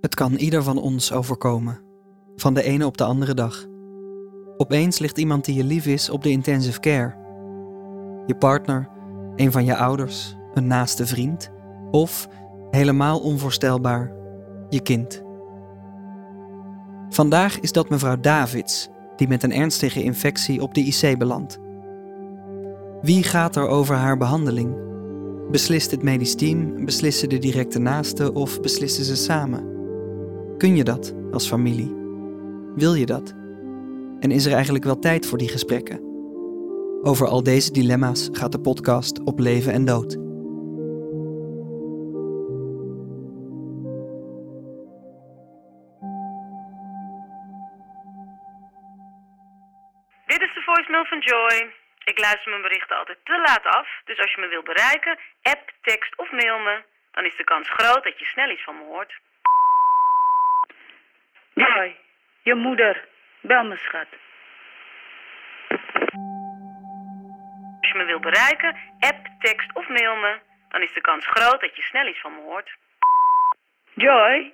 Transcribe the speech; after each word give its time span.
Het 0.00 0.14
kan 0.14 0.34
ieder 0.34 0.62
van 0.62 0.78
ons 0.78 1.12
overkomen, 1.12 1.80
van 2.36 2.54
de 2.54 2.62
ene 2.62 2.86
op 2.86 2.96
de 2.96 3.04
andere 3.04 3.34
dag. 3.34 3.66
Opeens 4.56 4.98
ligt 4.98 5.18
iemand 5.18 5.44
die 5.44 5.54
je 5.54 5.64
lief 5.64 5.86
is 5.86 6.10
op 6.10 6.22
de 6.22 6.30
intensive 6.30 6.80
care. 6.80 7.14
Je 8.26 8.34
partner, 8.38 8.88
een 9.36 9.52
van 9.52 9.64
je 9.64 9.76
ouders, 9.76 10.36
een 10.54 10.66
naaste 10.66 11.06
vriend 11.06 11.50
of, 11.90 12.28
helemaal 12.70 13.20
onvoorstelbaar, 13.20 14.12
je 14.68 14.80
kind. 14.80 15.22
Vandaag 17.08 17.60
is 17.60 17.72
dat 17.72 17.88
mevrouw 17.88 18.20
Davids, 18.20 18.88
die 19.16 19.28
met 19.28 19.42
een 19.42 19.52
ernstige 19.52 20.02
infectie 20.02 20.62
op 20.62 20.74
de 20.74 20.80
IC 20.80 21.18
belandt. 21.18 21.58
Wie 23.02 23.22
gaat 23.22 23.56
er 23.56 23.68
over 23.68 23.94
haar 23.94 24.16
behandeling? 24.16 24.76
Beslist 25.50 25.90
het 25.90 26.02
medisch 26.02 26.34
team, 26.34 26.84
beslissen 26.84 27.28
de 27.28 27.38
directe 27.38 27.78
naasten 27.78 28.34
of 28.34 28.60
beslissen 28.60 29.04
ze 29.04 29.16
samen? 29.16 29.79
Kun 30.60 30.76
je 30.76 30.84
dat 30.84 31.14
als 31.32 31.48
familie? 31.48 31.90
Wil 32.76 32.94
je 32.94 33.06
dat? 33.06 33.30
En 34.20 34.30
is 34.30 34.46
er 34.46 34.52
eigenlijk 34.52 34.84
wel 34.84 34.98
tijd 34.98 35.26
voor 35.26 35.38
die 35.38 35.48
gesprekken? 35.48 35.98
Over 37.02 37.26
al 37.26 37.42
deze 37.42 37.72
dilemma's 37.72 38.28
gaat 38.32 38.52
de 38.52 38.60
podcast 38.60 39.24
op 39.24 39.38
leven 39.38 39.72
en 39.72 39.84
dood. 39.84 40.10
Dit 50.32 50.40
is 50.46 50.54
de 50.54 50.62
voicemail 50.64 51.04
van 51.04 51.18
Joy. 51.18 51.72
Ik 52.04 52.18
luister 52.18 52.50
mijn 52.50 52.62
berichten 52.62 52.96
altijd 52.96 53.18
te 53.24 53.42
laat 53.46 53.64
af, 53.64 53.88
dus 54.04 54.18
als 54.18 54.34
je 54.34 54.40
me 54.40 54.48
wilt 54.48 54.64
bereiken, 54.64 55.18
app, 55.42 55.72
tekst 55.82 56.18
of 56.18 56.30
mail 56.32 56.58
me, 56.58 56.82
dan 57.12 57.24
is 57.24 57.36
de 57.36 57.44
kans 57.44 57.70
groot 57.70 58.04
dat 58.04 58.18
je 58.18 58.24
snel 58.24 58.50
iets 58.50 58.64
van 58.64 58.76
me 58.76 58.84
hoort. 58.84 59.20
Joy, 61.60 61.96
je 62.42 62.54
moeder. 62.54 63.08
Bel 63.40 63.64
me, 63.64 63.76
schat. 63.76 64.06
Als 67.80 67.90
je 67.90 67.94
me 67.94 68.04
wilt 68.04 68.22
bereiken, 68.22 68.76
app, 68.98 69.26
tekst 69.38 69.74
of 69.74 69.88
mail 69.88 70.16
me, 70.16 70.38
dan 70.68 70.82
is 70.82 70.92
de 70.92 71.00
kans 71.00 71.26
groot 71.26 71.60
dat 71.60 71.76
je 71.76 71.82
snel 71.82 72.06
iets 72.06 72.20
van 72.20 72.34
me 72.34 72.40
hoort. 72.40 72.76
Joy, 73.94 74.52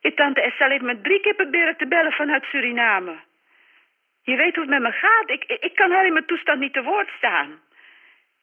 je 0.00 0.14
tante 0.14 0.40
Estelle 0.40 0.72
heeft 0.72 0.84
me 0.84 1.00
drie 1.00 1.20
keer 1.20 1.34
proberen 1.34 1.76
te 1.76 1.86
bellen 1.86 2.12
vanuit 2.12 2.44
Suriname. 2.44 3.16
Je 4.22 4.36
weet 4.36 4.54
hoe 4.54 4.64
het 4.64 4.72
met 4.72 4.82
me 4.82 4.92
gaat. 4.92 5.30
Ik, 5.30 5.44
ik, 5.44 5.74
kan 5.74 5.90
haar 5.90 6.06
in 6.06 6.12
mijn 6.12 6.26
toestand 6.26 6.60
niet 6.60 6.72
te 6.72 6.82
woord 6.82 7.08
staan. 7.16 7.60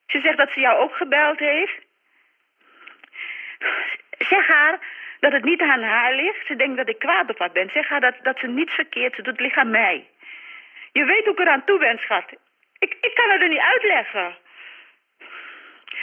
Ze 0.07 0.19
zegt 0.19 0.37
dat 0.37 0.51
ze 0.51 0.59
jou 0.59 0.79
ook 0.79 0.95
gebeld 0.95 1.39
heeft. 1.39 1.79
Zeg 4.31 4.47
haar 4.47 4.79
dat 5.21 5.31
het 5.31 5.43
niet 5.43 5.61
aan 5.61 5.83
haar 5.83 6.13
ligt. 6.13 6.45
Ze 6.45 6.55
denkt 6.55 6.77
dat 6.77 6.89
ik 6.89 6.99
kwaad 6.99 7.29
op 7.29 7.39
haar 7.39 7.51
ben. 7.51 7.69
Zeg 7.69 7.87
haar 7.87 8.01
dat, 8.01 8.15
dat 8.21 8.39
ze 8.39 8.47
niets 8.47 8.73
verkeerd 8.73 9.15
doet. 9.15 9.25
Het 9.25 9.39
ligt 9.39 9.57
aan 9.57 9.69
mij. 9.69 10.07
Je 10.91 11.05
weet 11.05 11.23
hoe 11.25 11.33
ik 11.33 11.39
eraan 11.39 11.65
toe 11.65 11.79
ben, 11.79 11.97
schat. 11.97 12.25
Ik, 12.79 12.97
ik 13.01 13.13
kan 13.15 13.29
het 13.29 13.41
er 13.41 13.49
niet 13.49 13.67
uitleggen. 13.73 14.35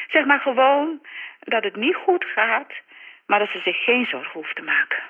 Zeg 0.09 0.25
maar 0.25 0.41
gewoon 0.41 1.07
dat 1.41 1.65
het 1.65 1.77
niet 1.77 1.95
goed 1.95 2.25
gaat, 2.25 2.73
maar 3.27 3.39
dat 3.39 3.51
ze 3.51 3.61
zich 3.61 3.85
geen 3.85 4.07
zorgen 4.07 4.33
hoeft 4.33 4.57
te 4.57 4.63
maken. 4.63 5.03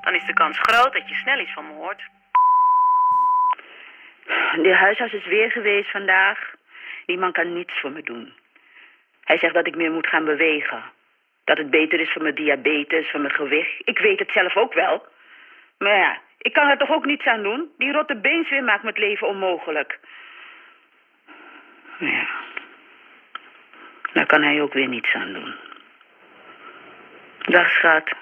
Dan 0.00 0.14
is 0.14 0.24
de 0.24 0.32
kans 0.32 0.58
groot 0.60 0.92
dat 0.92 1.08
je 1.08 1.14
snel 1.14 1.38
iets 1.38 1.52
van 1.52 1.66
me 1.66 1.72
hoort. 1.72 2.08
De 4.62 4.74
huisarts 4.74 5.12
is 5.12 5.26
weer 5.26 5.50
geweest 5.50 5.90
vandaag. 5.90 6.54
Die 7.06 7.18
man 7.18 7.32
kan 7.32 7.52
niets 7.52 7.80
voor 7.80 7.90
me 7.90 8.02
doen. 8.02 8.32
Hij 9.24 9.38
zegt 9.38 9.54
dat 9.54 9.66
ik 9.66 9.76
meer 9.76 9.90
moet 9.92 10.06
gaan 10.06 10.24
bewegen. 10.24 10.82
Dat 11.44 11.58
het 11.58 11.70
beter 11.70 12.00
is 12.00 12.12
voor 12.12 12.22
mijn 12.22 12.34
diabetes, 12.34 13.10
voor 13.10 13.20
mijn 13.20 13.34
gewicht. 13.34 13.72
Ik 13.84 13.98
weet 13.98 14.18
het 14.18 14.30
zelf 14.32 14.56
ook 14.56 14.74
wel. 14.74 15.06
Maar 15.78 15.96
ja, 15.96 16.20
ik 16.38 16.52
kan 16.52 16.68
er 16.68 16.78
toch 16.78 16.90
ook 16.90 17.04
niets 17.04 17.24
aan 17.26 17.42
doen? 17.42 17.70
Die 17.78 17.92
rotte 17.92 18.16
beensweer 18.16 18.64
maakt 18.64 18.82
mijn 18.82 18.98
leven 18.98 19.26
onmogelijk. 19.26 19.98
Ja. 21.98 22.26
Daar 24.12 24.26
kan 24.26 24.42
hij 24.42 24.62
ook 24.62 24.72
weer 24.72 24.88
niets 24.88 25.14
aan 25.14 25.32
doen. 25.32 25.54
Dag, 27.38 27.70
schat. 27.70 28.12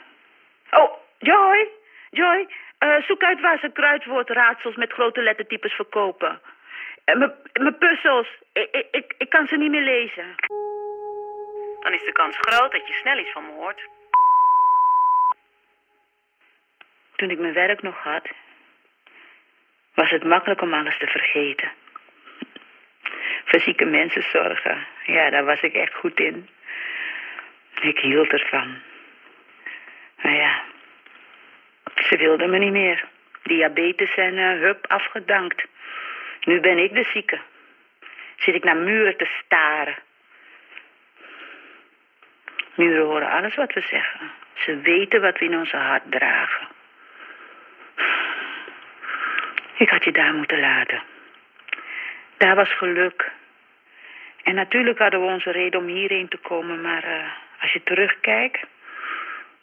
Oh, 0.70 0.92
Joy. 1.18 1.68
Joy, 2.10 2.46
eh, 2.78 3.02
zoek 3.02 3.22
uit 3.22 3.40
waar 3.40 3.58
ze 3.58 3.72
kruidwoordraadsels 3.72 4.76
met 4.76 4.92
grote 4.92 5.22
lettertypes 5.22 5.72
verkopen. 5.72 6.40
Eh, 7.04 7.16
mijn- 7.16 7.78
puzzels. 7.78 8.28
Ik, 8.52 8.86
ik, 8.90 9.14
ik 9.18 9.28
kan 9.30 9.46
ze 9.46 9.56
niet 9.56 9.70
meer 9.70 9.82
lezen. 9.82 10.24
Dan 11.80 11.92
is 11.92 12.04
de 12.04 12.12
kans 12.12 12.36
groot 12.40 12.72
dat 12.72 12.86
je 12.86 12.92
snel 12.92 13.18
iets 13.18 13.32
van 13.32 13.44
me 13.44 13.52
hoort. 13.52 13.88
Toen 17.16 17.30
ik 17.30 17.38
mijn 17.38 17.52
werk 17.52 17.82
nog 17.82 18.02
had, 18.02 18.28
was 19.94 20.10
het 20.10 20.24
makkelijk 20.24 20.60
om 20.60 20.74
alles 20.74 20.98
te 20.98 21.06
vergeten. 21.06 21.72
Voor 23.44 23.60
zieke 23.60 23.84
mensen 23.84 24.22
zorgen, 24.22 24.86
ja, 25.04 25.30
daar 25.30 25.44
was 25.44 25.60
ik 25.60 25.74
echt 25.74 25.94
goed 25.94 26.20
in. 26.20 26.48
Ik 27.80 27.98
hield 27.98 28.32
ervan. 28.32 28.78
Maar 30.22 30.34
ja, 30.34 30.62
ze 31.94 32.16
wilden 32.16 32.50
me 32.50 32.58
niet 32.58 32.72
meer. 32.72 33.08
Diabetes 33.42 34.14
en 34.14 34.38
eh, 34.38 34.60
hup, 34.60 34.86
afgedankt. 34.86 35.64
Nu 36.40 36.60
ben 36.60 36.78
ik 36.78 36.94
de 36.94 37.04
zieke. 37.12 37.40
Zit 38.36 38.54
ik 38.54 38.64
naar 38.64 38.76
muren 38.76 39.16
te 39.16 39.28
staren. 39.44 39.96
Muren 42.80 43.06
horen 43.06 43.30
alles 43.30 43.54
wat 43.54 43.72
we 43.72 43.80
zeggen. 43.80 44.30
Ze 44.54 44.80
weten 44.80 45.20
wat 45.20 45.38
we 45.38 45.44
in 45.44 45.58
onze 45.58 45.76
hart 45.76 46.02
dragen. 46.10 46.68
Ik 49.76 49.88
had 49.88 50.04
je 50.04 50.12
daar 50.12 50.34
moeten 50.34 50.60
laten. 50.60 51.02
Daar 52.36 52.54
was 52.54 52.76
geluk. 52.76 53.30
En 54.42 54.54
natuurlijk 54.54 54.98
hadden 54.98 55.20
we 55.20 55.26
onze 55.26 55.50
reden 55.50 55.80
om 55.80 55.86
hierheen 55.86 56.28
te 56.28 56.36
komen, 56.36 56.80
maar 56.80 57.04
eh, 57.04 57.30
als 57.60 57.72
je 57.72 57.82
terugkijkt, 57.82 58.66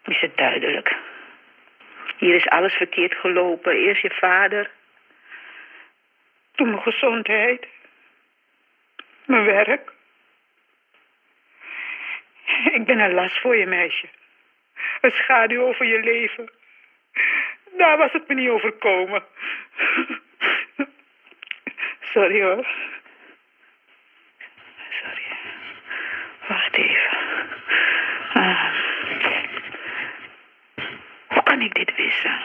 is 0.05 0.19
het 0.21 0.37
duidelijk. 0.37 0.95
Hier 2.17 2.35
is 2.35 2.47
alles 2.47 2.73
verkeerd 2.73 3.13
gelopen. 3.13 3.73
Eerst 3.73 4.01
je 4.01 4.11
vader, 4.11 4.69
toen 6.55 6.69
mijn 6.69 6.81
gezondheid, 6.81 7.67
mijn 9.25 9.45
werk. 9.45 9.95
Ik 12.77 12.85
ben 12.85 12.99
een 12.99 13.13
last 13.13 13.39
voor 13.39 13.55
je, 13.55 13.65
meisje. 13.65 14.07
Een 15.01 15.11
schaduw 15.11 15.61
over 15.61 15.85
je 15.85 15.99
leven. 15.99 16.51
Daar 17.77 17.97
was 17.97 18.11
het 18.11 18.27
me 18.27 18.33
niet 18.33 18.49
overkomen. 18.49 19.23
Sorry 22.13 22.41
hoor. 22.41 22.67
Sorry. 24.89 25.23
Wacht 26.47 26.75
even. 26.75 27.17
Ah. 28.33 28.73
Hoe 31.27 31.43
kan 31.43 31.61
ik 31.61 31.73
dit 31.73 31.95
wissen? 31.95 32.39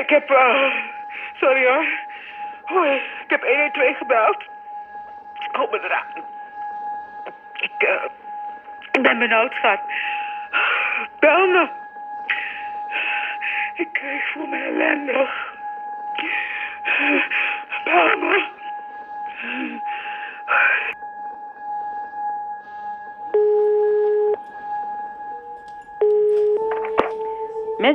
Ik 0.00 0.10
heb... 0.10 0.30
eh, 0.30 0.72
sorry 1.40 1.66
hoor. 1.66 1.86
Hoi, 2.64 2.94
ik 2.94 3.30
heb 3.30 3.42
112 3.42 3.96
gebeld. 3.96 4.44
Kom 5.52 5.70
me 5.70 5.80
eraan. 5.84 6.24
Ik, 7.52 7.82
eh, 7.82 8.04
ik 8.92 9.02
ben 9.02 9.18
benauwd, 9.18 9.52
schat. 9.52 9.80
Bel 11.18 11.46
me. 11.46 11.68
Ik, 13.74 14.00
voel 14.32 14.46
me 14.46 14.64
ellendig. 14.64 15.54
Bel 17.84 18.16
me. 18.16 18.48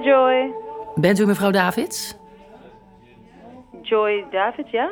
Joy. 0.01 0.64
Bent 0.95 1.19
u 1.19 1.25
mevrouw 1.25 1.51
Davids? 1.51 2.15
Joy 3.81 4.25
David, 4.31 4.69
ja? 4.69 4.89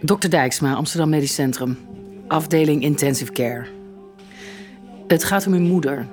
Dr. 0.00 0.28
Dijksma, 0.28 0.74
Amsterdam 0.74 1.08
Medisch 1.08 1.34
Centrum. 1.34 1.78
Afdeling 2.28 2.82
Intensive 2.82 3.32
Care. 3.32 3.66
Het 5.06 5.24
gaat 5.24 5.46
om 5.46 5.52
uw 5.52 5.60
moeder. 5.60 6.06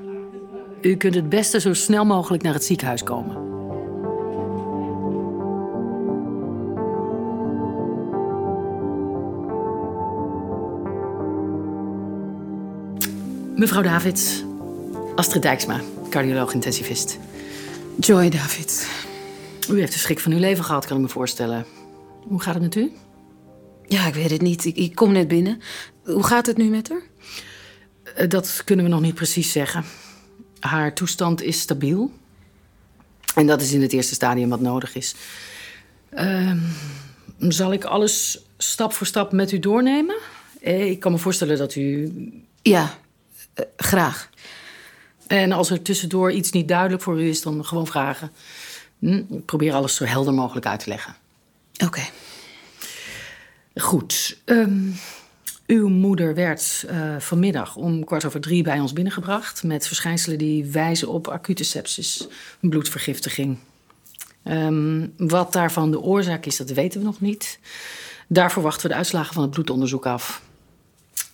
U 0.81 0.95
kunt 0.95 1.15
het 1.15 1.29
beste 1.29 1.59
zo 1.59 1.73
snel 1.73 2.05
mogelijk 2.05 2.43
naar 2.43 2.53
het 2.53 2.63
ziekenhuis 2.63 3.03
komen. 3.03 3.51
Mevrouw 13.55 13.81
Davids, 13.81 14.43
Astrid 15.15 15.41
Dijksma, 15.41 15.79
cardioloog-intensivist. 16.09 17.19
Joy, 17.99 18.29
David. 18.29 18.87
U 19.67 19.79
heeft 19.79 19.93
de 19.93 19.99
schrik 19.99 20.19
van 20.19 20.31
uw 20.31 20.39
leven 20.39 20.63
gehad, 20.63 20.85
kan 20.85 20.95
ik 20.97 21.03
me 21.03 21.09
voorstellen. 21.09 21.65
Hoe 22.27 22.41
gaat 22.41 22.53
het 22.53 22.63
met 22.63 22.75
u? 22.75 22.91
Ja, 23.87 24.07
ik 24.07 24.13
weet 24.13 24.29
het 24.31 24.41
niet. 24.41 24.65
Ik, 24.65 24.75
ik 24.75 24.95
kom 24.95 25.11
net 25.11 25.27
binnen. 25.27 25.61
Hoe 26.03 26.23
gaat 26.23 26.45
het 26.45 26.57
nu 26.57 26.69
met 26.69 26.89
haar? 26.89 27.01
Eh, 28.15 28.29
Dat 28.29 28.61
kunnen 28.65 28.85
we 28.85 28.91
nog 28.91 29.01
niet 29.01 29.15
precies 29.15 29.51
zeggen. 29.51 29.83
Haar 30.59 30.93
toestand 30.93 31.41
is 31.41 31.59
stabiel. 31.59 32.11
En 33.35 33.47
dat 33.47 33.61
is 33.61 33.71
in 33.71 33.81
het 33.81 33.93
eerste 33.93 34.13
stadium 34.13 34.49
wat 34.49 34.59
nodig 34.61 34.95
is. 34.95 35.15
Ehm, 36.09 36.57
zal 37.39 37.73
ik 37.73 37.83
alles 37.83 38.39
stap 38.57 38.93
voor 38.93 39.07
stap 39.07 39.31
met 39.31 39.51
u 39.51 39.59
doornemen? 39.59 40.15
Eh, 40.61 40.89
Ik 40.89 40.99
kan 40.99 41.11
me 41.11 41.17
voorstellen 41.17 41.57
dat 41.57 41.75
u. 41.75 42.11
Ja, 42.61 42.97
eh, 43.53 43.65
graag. 43.77 44.29
En 45.27 45.51
als 45.51 45.69
er 45.69 45.81
tussendoor 45.81 46.31
iets 46.31 46.51
niet 46.51 46.67
duidelijk 46.67 47.01
voor 47.03 47.21
u 47.21 47.27
is, 47.29 47.41
dan 47.41 47.65
gewoon 47.65 47.87
vragen. 47.87 48.31
Hm, 49.03 49.23
Ik 49.29 49.45
probeer 49.45 49.73
alles 49.73 49.95
zo 49.95 50.05
helder 50.05 50.33
mogelijk 50.33 50.65
uit 50.65 50.79
te 50.79 50.89
leggen. 50.89 51.15
Oké. 51.85 52.01
Goed. 53.75 54.37
ehm, 54.45 54.89
uw 55.67 55.87
moeder 55.89 56.35
werd 56.35 56.85
eh, 56.87 57.15
vanmiddag 57.19 57.75
om 57.75 58.05
kwart 58.05 58.25
over 58.25 58.41
drie 58.41 58.63
bij 58.63 58.79
ons 58.79 58.93
binnengebracht... 58.93 59.63
met 59.63 59.87
verschijnselen 59.87 60.37
die 60.37 60.65
wijzen 60.65 61.07
op 61.07 61.27
acute 61.27 61.63
sepsis, 61.63 62.27
een 62.61 62.69
bloedvergiftiging. 62.69 63.57
Ehm, 64.43 65.07
wat 65.17 65.53
daarvan 65.53 65.91
de 65.91 66.01
oorzaak 66.01 66.45
is, 66.45 66.57
dat 66.57 66.69
weten 66.69 66.99
we 66.99 67.05
nog 67.05 67.21
niet. 67.21 67.59
Daarvoor 68.27 68.63
wachten 68.63 68.81
we 68.81 68.87
de 68.87 68.95
uitslagen 68.95 69.33
van 69.33 69.43
het 69.43 69.51
bloedonderzoek 69.51 70.05
af. 70.05 70.41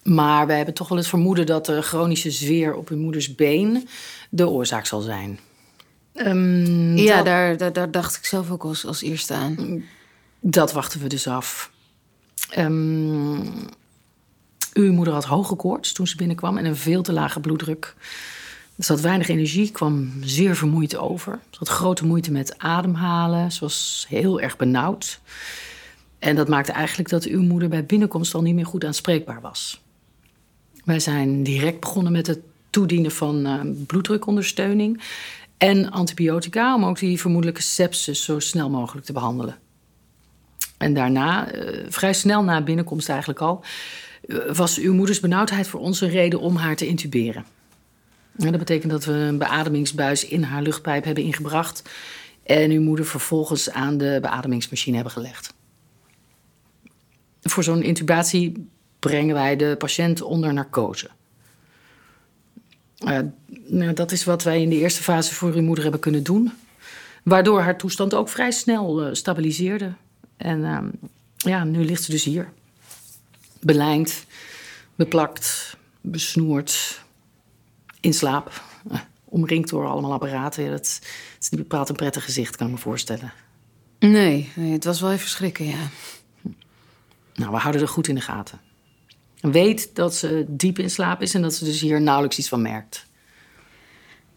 Maar 0.04 0.48
we 0.48 0.54
hebben 0.54 0.74
toch 0.74 0.88
wel 0.88 0.98
het 0.98 1.08
vermoeden 1.08 1.46
dat 1.46 1.66
de 1.66 1.82
chronische 1.82 2.32
zweer 2.32 2.76
op 2.76 2.90
uw 2.90 2.98
moeders 2.98 3.36
been 3.36 3.88
de 4.30 4.48
oorzaak 4.50 4.86
zal 4.86 5.02
zijn. 5.02 5.40
Ehm, 6.26 6.98
Ja, 6.98 7.16
dat- 7.16 7.26
daar, 7.26 7.58
daar, 7.58 7.74
daar 7.74 7.92
dacht 7.92 8.16
ik 8.16 8.26
zelf 8.26 8.52
ook 8.52 8.64
als, 8.64 8.86
als 8.86 9.02
eerste 9.02 9.34
aan. 9.34 9.84
Dat 10.40 10.72
wachten 10.72 11.02
we 11.02 11.08
dus 11.08 11.28
af. 11.28 11.72
Ehm, 12.50 13.40
uw 14.74 14.92
moeder 14.94 15.14
had 15.14 15.26
hoge 15.26 15.56
koorts 15.56 15.94
toen 15.94 16.08
ze 16.08 16.16
binnenkwam 16.16 16.58
en 16.58 16.66
een 16.66 16.76
veel 16.76 17.02
te 17.02 17.14
lage 17.14 17.40
bloeddruk. 17.40 17.96
Ze 18.80 18.92
had 18.92 19.02
weinig 19.02 19.28
energie, 19.30 19.72
kwam 19.72 20.12
zeer 20.22 20.56
vermoeid 20.56 20.96
over. 20.98 21.40
Ze 21.50 21.58
had 21.60 21.68
grote 21.68 22.06
moeite 22.06 22.32
met 22.32 22.54
ademhalen. 22.58 23.52
Ze 23.52 23.60
was 23.60 24.06
heel 24.10 24.42
erg 24.42 24.58
benauwd. 24.58 25.20
En 26.20 26.36
dat 26.36 26.48
maakte 26.48 26.72
eigenlijk 26.72 27.10
dat 27.10 27.24
uw 27.26 27.42
moeder 27.42 27.70
bij 27.70 27.86
binnenkomst 27.86 28.34
al 28.34 28.42
niet 28.42 28.56
meer 28.56 28.66
goed 28.66 28.86
aanspreekbaar 28.86 29.42
was. 29.42 29.82
Wij 30.86 31.00
zijn 31.00 31.44
direct 31.44 31.80
begonnen 31.80 32.12
met 32.12 32.28
het 32.28 32.40
toedienen 32.70 33.12
van 33.12 33.46
eh, 33.46 33.60
bloeddrukondersteuning 33.88 35.02
en 35.60 35.92
antibiotica 35.92 36.76
om 36.76 36.86
ook 36.86 37.00
die 37.00 37.20
vermoedelijke 37.20 37.62
sepsis 37.62 38.24
zo 38.24 38.40
snel 38.40 38.70
mogelijk 38.70 39.06
te 39.06 39.14
behandelen. 39.14 39.58
En 40.78 40.94
daarna, 40.94 41.52
eh, 41.52 41.86
vrij 41.90 42.14
snel 42.14 42.44
na 42.44 42.62
binnenkomst 42.62 43.10
eigenlijk 43.10 43.40
al, 43.40 43.64
eh, 44.28 44.38
was 44.54 44.78
uw 44.78 44.94
moeders 44.94 45.20
benauwdheid 45.20 45.68
voor 45.68 45.80
ons 45.80 46.02
een 46.02 46.10
reden 46.10 46.40
om 46.40 46.56
haar 46.56 46.76
te 46.76 46.88
intuberen. 46.88 47.46
En 48.38 48.50
dat 48.50 48.60
betekent 48.60 48.92
dat 48.92 49.06
we 49.06 49.12
een 49.12 49.38
beademingsbuis 49.38 50.26
in 50.26 50.44
haar 50.44 50.62
luchtpijp 50.62 51.04
hebben 51.04 51.24
ingebracht 51.24 51.90
en 52.44 52.72
uw 52.72 52.82
moeder 52.82 53.06
vervolgens 53.06 53.72
aan 53.72 53.98
de 53.98 54.18
beademingsmachine 54.22 54.96
hebben 54.96 55.14
gelegd. 55.14 55.54
Voor 57.42 57.64
zo'n 57.64 57.84
intubatie 57.84 58.70
brengen 59.00 59.36
wij 59.36 59.56
de 59.56 59.76
patiënt 59.78 60.22
onder 60.22 60.54
narcose. 60.54 61.10
Eh, 63.00 63.20
nou, 63.66 63.94
dat 63.94 64.12
is 64.12 64.24
wat 64.24 64.44
wij 64.44 64.62
in 64.62 64.70
de 64.70 64.76
eerste 64.76 65.04
fase 65.04 65.34
voor 65.34 65.54
uw 65.54 65.62
moeder 65.62 65.84
hebben 65.84 66.02
kunnen 66.02 66.24
doen. 66.24 66.52
Waardoor 67.24 67.62
haar 67.62 67.78
toestand 67.78 68.14
ook 68.14 68.30
vrij 68.30 68.52
snel 68.52 69.02
eh, 69.02 69.14
stabiliseerde. 69.14 69.94
En 70.38 70.66
ehm, 70.66 70.90
ja, 71.38 71.64
nu 71.64 71.86
ligt 71.86 72.04
ze 72.04 72.12
dus 72.12 72.24
hier. 72.24 72.50
Belijnd, 73.60 74.26
beplakt, 74.96 75.78
besnoerd, 76.02 77.02
in 78.00 78.14
slaap. 78.14 78.64
Eh, 78.92 79.00
omringd 79.26 79.70
door 79.70 79.88
allemaal 79.88 80.14
apparaten. 80.14 80.64
Ja, 80.64 80.70
dat, 80.70 80.80
het 80.80 81.44
is 81.44 81.50
niet 81.50 81.60
bepaald 81.62 81.90
een 81.90 81.96
prettig 81.96 82.24
gezicht, 82.24 82.56
kan 82.56 82.68
ik 82.68 82.74
me 82.74 82.80
voorstellen. 82.80 83.34
Nee, 84.00 84.52
nee, 84.56 84.72
het 84.72 84.84
was 84.84 85.02
wel 85.02 85.12
even 85.12 85.30
schrikken, 85.30 85.66
ja. 85.66 85.90
Nou, 87.36 87.52
we 87.52 87.58
houden 87.58 87.82
er 87.82 87.88
goed 87.88 88.08
in 88.08 88.16
de 88.16 88.22
gaten. 88.22 88.60
Weet 89.42 89.90
dat 89.94 90.16
ze 90.16 90.46
diep 90.48 90.80
in 90.80 90.90
slaap 90.90 91.22
is 91.22 91.34
en 91.34 91.42
dat 91.42 91.54
ze 91.54 91.66
dus 91.66 91.82
hier 91.82 92.02
nauwelijks 92.02 92.38
iets 92.38 92.50
van 92.50 92.62
merkt. 92.62 93.06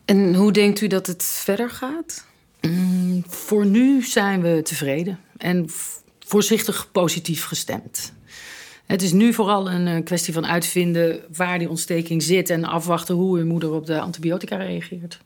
En 0.04 0.34
hoe 0.34 0.52
denkt 0.52 0.81
u 0.81 0.87
dat 0.87 1.06
het 1.06 1.22
verder 1.22 1.70
gaat? 1.70 2.26
Mm, 2.60 3.25
voor 3.26 3.66
nu 3.66 4.02
zijn 4.02 4.43
we 4.43 4.60
tevreden 4.62 5.19
en 5.37 5.70
voorzichtig 6.19 6.90
positief 6.93 7.44
gestemd. 7.44 8.12
Het 8.87 9.02
is 9.02 9.12
nu 9.12 9.32
vooral 9.32 9.70
een 9.70 9.87
eh, 9.87 10.04
kwestie 10.04 10.32
van 10.32 10.46
uitvinden 10.46 11.20
waar 11.37 11.58
die 11.58 11.69
ontsteking 11.69 12.22
zit 12.22 12.50
en 12.50 12.64
afwachten 12.64 13.14
hoe 13.14 13.38
uw 13.38 13.46
moeder 13.46 13.72
op 13.72 13.87
de 13.87 14.00
antibiotica 14.00 14.56
reageert. 14.56 15.19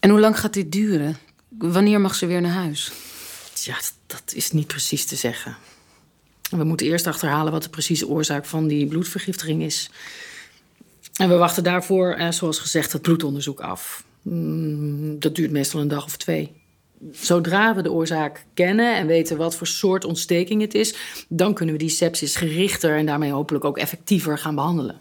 En 0.00 0.10
hoe 0.10 0.20
lang 0.20 0.38
gaat 0.38 0.54
dit 0.54 0.72
duren? 0.72 1.18
Wanneer 1.48 2.00
mag 2.00 2.14
ze 2.14 2.26
weer 2.26 2.40
naar 2.40 2.52
huis? 2.52 2.92
Ja, 3.54 3.76
dat 4.06 4.32
is 4.34 4.50
niet 4.50 4.66
precies 4.66 5.04
te 5.04 5.16
zeggen. 5.16 5.56
We 6.58 6.64
moeten 6.64 6.86
eerst 6.86 7.06
achterhalen 7.06 7.52
wat 7.52 7.62
de 7.62 7.68
precieze 7.68 8.08
oorzaak 8.08 8.44
van 8.44 8.66
die 8.66 8.86
bloedvergiftiging 8.86 9.62
is. 9.62 9.90
En 11.16 11.28
we 11.28 11.34
wachten 11.34 11.62
daarvoor, 11.62 12.12
eh, 12.12 12.30
zoals 12.30 12.58
gezegd, 12.58 12.92
het 12.92 13.02
bloedonderzoek 13.02 13.60
af. 13.60 14.04
Mm, 14.22 15.20
dat 15.20 15.34
duurt 15.34 15.50
meestal 15.50 15.80
een 15.80 15.88
dag 15.88 16.04
of 16.04 16.16
twee. 16.16 16.52
Zodra 17.12 17.74
we 17.74 17.82
de 17.82 17.92
oorzaak 17.92 18.44
kennen 18.54 18.96
en 18.96 19.06
weten 19.06 19.36
wat 19.36 19.56
voor 19.56 19.66
soort 19.66 20.04
ontsteking 20.04 20.60
het 20.60 20.74
is, 20.74 20.94
dan 21.28 21.54
kunnen 21.54 21.74
we 21.74 21.80
die 21.80 21.90
sepsis 21.90 22.36
gerichter 22.36 22.96
en 22.96 23.06
daarmee 23.06 23.32
hopelijk 23.32 23.64
ook 23.64 23.78
effectiever 23.78 24.38
gaan 24.38 24.54
behandelen. 24.54 25.00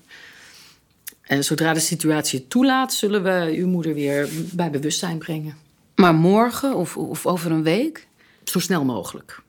En 1.22 1.44
zodra 1.44 1.74
de 1.74 1.80
situatie 1.80 2.40
het 2.40 2.50
toelaat, 2.50 2.94
zullen 2.94 3.24
we 3.24 3.54
uw 3.56 3.68
moeder 3.68 3.94
weer 3.94 4.30
bij 4.54 4.72
bewustzijn 4.72 5.18
brengen. 5.18 5.56
Maar 5.96 6.16
morgen 6.16 6.76
of, 6.76 6.98
of 6.98 7.26
over 7.26 7.52
een 7.52 7.64
week? 7.64 8.08
Zo 8.44 8.60
snel 8.60 8.84
mogelijk. 8.84 9.42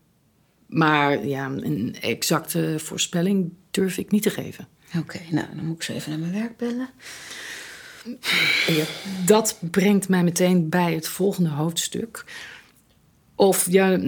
Maar 0.72 1.26
ja, 1.26 1.46
een 1.46 1.96
exacte 2.00 2.74
voorspelling 2.78 3.52
durf 3.70 3.98
ik 3.98 4.10
niet 4.10 4.22
te 4.22 4.30
geven. 4.30 4.68
Oké, 4.98 5.20
nou, 5.30 5.46
dan 5.54 5.64
moet 5.64 5.76
ik 5.76 5.82
zo 5.82 5.92
even 5.92 6.10
naar 6.10 6.18
mijn 6.18 6.32
werk 6.32 6.56
bellen. 6.56 6.88
Ja, 8.66 8.84
dat 9.26 9.58
brengt 9.70 10.08
mij 10.08 10.24
meteen 10.24 10.68
bij 10.68 10.94
het 10.94 11.08
volgende 11.08 11.50
hoofdstuk. 11.50 12.24
Of 13.34 13.70
ja, 13.70 14.00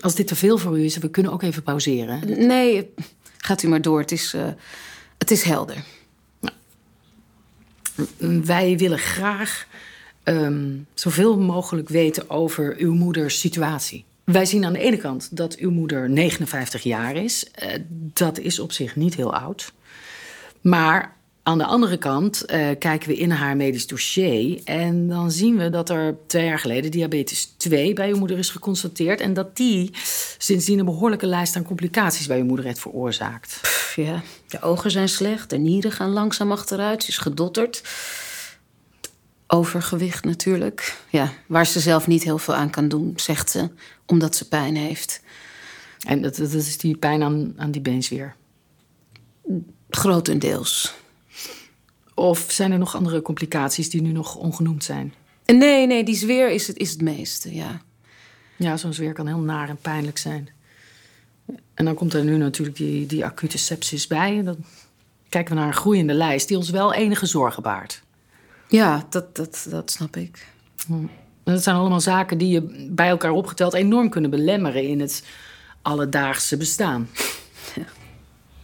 als 0.00 0.14
dit 0.14 0.26
te 0.26 0.34
veel 0.34 0.58
voor 0.58 0.78
u 0.78 0.84
is, 0.84 0.96
we 0.96 1.10
kunnen 1.10 1.32
ook 1.32 1.42
even 1.42 1.62
pauzeren. 1.62 2.46
Nee, 2.46 2.94
gaat 3.36 3.62
u 3.62 3.68
maar 3.68 3.82
door. 3.82 4.00
Het 4.00 4.12
is, 4.12 4.34
eh, 4.34 4.48
het 5.18 5.30
is 5.30 5.42
helder. 5.42 5.84
Wij 8.44 8.78
willen 8.78 8.98
graag 8.98 9.66
ehm, 10.22 10.76
zoveel 10.94 11.38
mogelijk 11.38 11.88
weten 11.88 12.30
over 12.30 12.74
uw 12.78 12.94
moeders 12.94 13.40
situatie. 13.40 14.04
Wij 14.24 14.46
zien 14.46 14.64
aan 14.64 14.72
de 14.72 14.78
ene 14.78 14.96
kant 14.96 15.36
dat 15.36 15.56
uw 15.56 15.70
moeder 15.70 16.10
59 16.10 16.82
jaar 16.82 17.16
is. 17.16 17.50
Eh, 17.50 17.78
dat 17.88 18.38
is 18.38 18.58
op 18.58 18.72
zich 18.72 18.96
niet 18.96 19.14
heel 19.14 19.34
oud. 19.34 19.72
Maar 20.60 21.16
aan 21.42 21.58
de 21.58 21.64
andere 21.64 21.96
kant 21.96 22.44
eh, 22.44 22.68
kijken 22.78 23.08
we 23.08 23.16
in 23.16 23.30
haar 23.30 23.56
medisch 23.56 23.86
dossier. 23.86 24.60
En 24.64 25.08
dan 25.08 25.30
zien 25.30 25.56
we 25.56 25.70
dat 25.70 25.90
er 25.90 26.16
twee 26.26 26.44
jaar 26.44 26.58
geleden 26.58 26.90
diabetes 26.90 27.54
2 27.56 27.92
bij 27.92 28.10
uw 28.10 28.18
moeder 28.18 28.38
is 28.38 28.50
geconstateerd. 28.50 29.20
En 29.20 29.34
dat 29.34 29.56
die 29.56 29.90
sindsdien 30.38 30.78
een 30.78 30.84
behoorlijke 30.84 31.26
lijst 31.26 31.56
aan 31.56 31.62
complicaties 31.62 32.26
bij 32.26 32.38
uw 32.38 32.44
moeder 32.44 32.64
heeft 32.64 32.80
veroorzaakt. 32.80 33.60
Ja, 33.96 34.22
de 34.48 34.60
ogen 34.60 34.90
zijn 34.90 35.08
slecht, 35.08 35.50
de 35.50 35.58
nieren 35.58 35.92
gaan 35.92 36.10
langzaam 36.10 36.52
achteruit. 36.52 37.02
Ze 37.02 37.08
is 37.08 37.18
gedotterd. 37.18 37.82
Overgewicht 39.46 40.24
natuurlijk. 40.24 40.98
Ja, 41.10 41.32
waar 41.46 41.66
ze 41.66 41.80
zelf 41.80 42.06
niet 42.06 42.22
heel 42.22 42.38
veel 42.38 42.54
aan 42.54 42.70
kan 42.70 42.88
doen, 42.88 43.12
zegt 43.16 43.50
ze, 43.50 43.70
omdat 44.06 44.36
ze 44.36 44.48
pijn 44.48 44.76
heeft. 44.76 45.22
En 46.06 46.22
dat, 46.22 46.36
dat 46.36 46.52
is 46.52 46.78
die 46.78 46.96
pijn 46.96 47.22
aan, 47.22 47.54
aan 47.56 47.70
die 47.70 47.80
beenzweer. 47.80 48.36
Grotendeels. 49.90 50.94
Of 52.14 52.46
zijn 52.48 52.72
er 52.72 52.78
nog 52.78 52.96
andere 52.96 53.22
complicaties 53.22 53.90
die 53.90 54.02
nu 54.02 54.12
nog 54.12 54.36
ongenoemd 54.36 54.84
zijn? 54.84 55.14
Nee, 55.46 55.86
nee, 55.86 56.04
die 56.04 56.14
zweer 56.14 56.50
is 56.50 56.66
het, 56.66 56.76
is 56.76 56.90
het 56.90 57.00
meeste, 57.00 57.54
ja. 57.54 57.82
Ja, 58.56 58.76
zo'n 58.76 58.92
zweer 58.92 59.12
kan 59.12 59.26
heel 59.26 59.38
naar 59.38 59.68
en 59.68 59.76
pijnlijk 59.76 60.18
zijn. 60.18 60.48
En 61.74 61.84
dan 61.84 61.94
komt 61.94 62.14
er 62.14 62.24
nu 62.24 62.36
natuurlijk 62.36 62.76
die, 62.76 63.06
die 63.06 63.24
acute 63.24 63.58
sepsis 63.58 64.06
bij. 64.06 64.38
En 64.38 64.44
dan 64.44 64.56
kijken 65.28 65.54
we 65.54 65.60
naar 65.60 65.68
een 65.68 65.74
groeiende 65.74 66.14
lijst 66.14 66.48
die 66.48 66.56
ons 66.56 66.70
wel 66.70 66.94
enige 66.94 67.26
zorgen 67.26 67.62
baart. 67.62 68.02
Ja, 68.74 69.06
dat, 69.10 69.36
dat, 69.36 69.66
dat 69.70 69.90
snap 69.90 70.16
ik. 70.16 70.46
Dat 71.44 71.62
zijn 71.62 71.76
allemaal 71.76 72.00
zaken 72.00 72.38
die 72.38 72.48
je 72.48 72.88
bij 72.90 73.08
elkaar 73.08 73.30
opgeteld 73.30 73.74
enorm 73.74 74.08
kunnen 74.08 74.30
belemmeren 74.30 74.82
in 74.82 75.00
het 75.00 75.24
alledaagse 75.82 76.56
bestaan. 76.56 77.08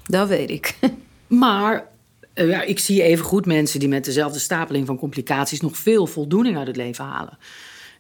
Dat 0.07 0.29
weet 0.29 0.51
ik. 0.51 0.75
Maar 1.27 1.89
eh, 2.33 2.49
ja, 2.49 2.63
ik 2.63 2.79
zie 2.79 3.03
even 3.03 3.25
goed 3.25 3.47
mensen 3.47 3.81
die 3.81 3.89
met 3.89 4.05
dezelfde 4.05 4.39
stapeling 4.39 4.87
van 4.87 4.99
complicaties 4.99 5.61
nog 5.61 5.77
veel 5.77 6.07
voldoening 6.07 6.57
uit 6.57 6.67
het 6.67 6.77
leven 6.77 7.05
halen. 7.05 7.39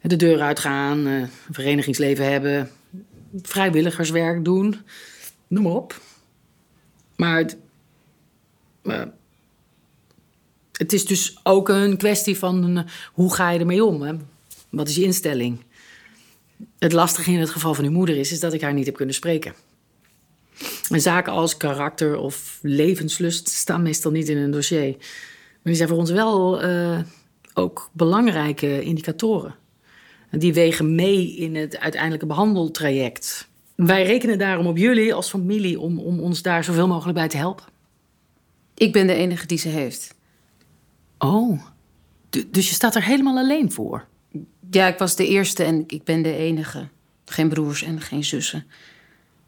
De 0.02 0.16
deur 0.16 0.40
uitgaan, 0.40 1.06
eh, 1.06 1.12
een 1.14 1.28
verenigingsleven 1.50 2.30
hebben, 2.30 2.70
vrijwilligerswerk 3.42 4.44
doen, 4.44 4.76
noem 5.48 5.62
maar 5.62 5.72
op. 5.72 6.00
Maar 7.16 7.38
het, 7.38 7.56
eh, 8.82 9.02
het 10.80 10.92
is 10.92 11.06
dus 11.06 11.40
ook 11.42 11.68
een 11.68 11.96
kwestie 11.96 12.38
van 12.38 12.76
eh, 12.76 12.84
hoe 13.12 13.34
ga 13.34 13.50
je 13.50 13.58
ermee 13.58 13.84
om? 13.84 14.20
Wat 14.68 14.88
is 14.88 14.94
je 14.94 15.02
instelling? 15.02 15.64
Het 16.78 16.92
lastige 16.92 17.32
in 17.32 17.40
het 17.40 17.50
geval 17.50 17.74
van 17.74 17.84
uw 17.84 17.90
moeder 17.90 18.16
is, 18.16 18.32
is 18.32 18.40
dat 18.40 18.52
ik 18.52 18.60
haar 18.60 18.74
niet 18.74 18.86
heb 18.86 18.96
kunnen 18.96 19.14
spreken. 19.14 19.54
En 20.88 21.00
zaken 21.00 21.32
als 21.32 21.56
karakter 21.56 22.16
of 22.16 22.58
levenslust 22.62 23.48
staan 23.48 23.82
meestal 23.82 24.10
niet 24.10 24.28
in 24.28 24.36
een 24.36 24.50
dossier. 24.50 24.96
Maar 24.98 25.58
die 25.62 25.74
zijn 25.74 25.88
voor 25.88 25.98
ons 25.98 26.10
wel 26.10 26.62
eh, 26.62 26.98
ook 27.54 27.90
belangrijke 27.92 28.82
indicatoren. 28.82 29.54
En 30.30 30.38
die 30.38 30.52
wegen 30.52 30.94
mee 30.94 31.36
in 31.36 31.56
het 31.56 31.78
uiteindelijke 31.78 32.26
behandeltraject. 32.26 33.48
Wij 33.74 34.04
rekenen 34.04 34.38
daarom 34.38 34.66
op 34.66 34.76
jullie 34.76 35.14
als 35.14 35.28
familie 35.28 35.80
om, 35.80 35.98
om 35.98 36.20
ons 36.20 36.42
daar 36.42 36.64
zoveel 36.64 36.88
mogelijk 36.88 37.18
bij 37.18 37.28
te 37.28 37.36
helpen. 37.36 37.64
Ik 38.74 38.92
ben 38.92 39.06
de 39.06 39.14
enige 39.14 39.46
die 39.46 39.58
ze 39.58 39.68
heeft. 39.68 40.18
Oh, 41.22 41.60
D- 42.30 42.46
dus 42.50 42.68
je 42.68 42.74
staat 42.74 42.94
er 42.94 43.04
helemaal 43.04 43.36
alleen 43.36 43.72
voor? 43.72 44.06
Ja, 44.70 44.86
ik 44.86 44.98
was 44.98 45.16
de 45.16 45.26
eerste 45.26 45.64
en 45.64 45.84
ik 45.86 46.04
ben 46.04 46.22
de 46.22 46.36
enige. 46.36 46.88
Geen 47.24 47.48
broers 47.48 47.82
en 47.82 48.00
geen 48.00 48.24
zussen. 48.24 48.58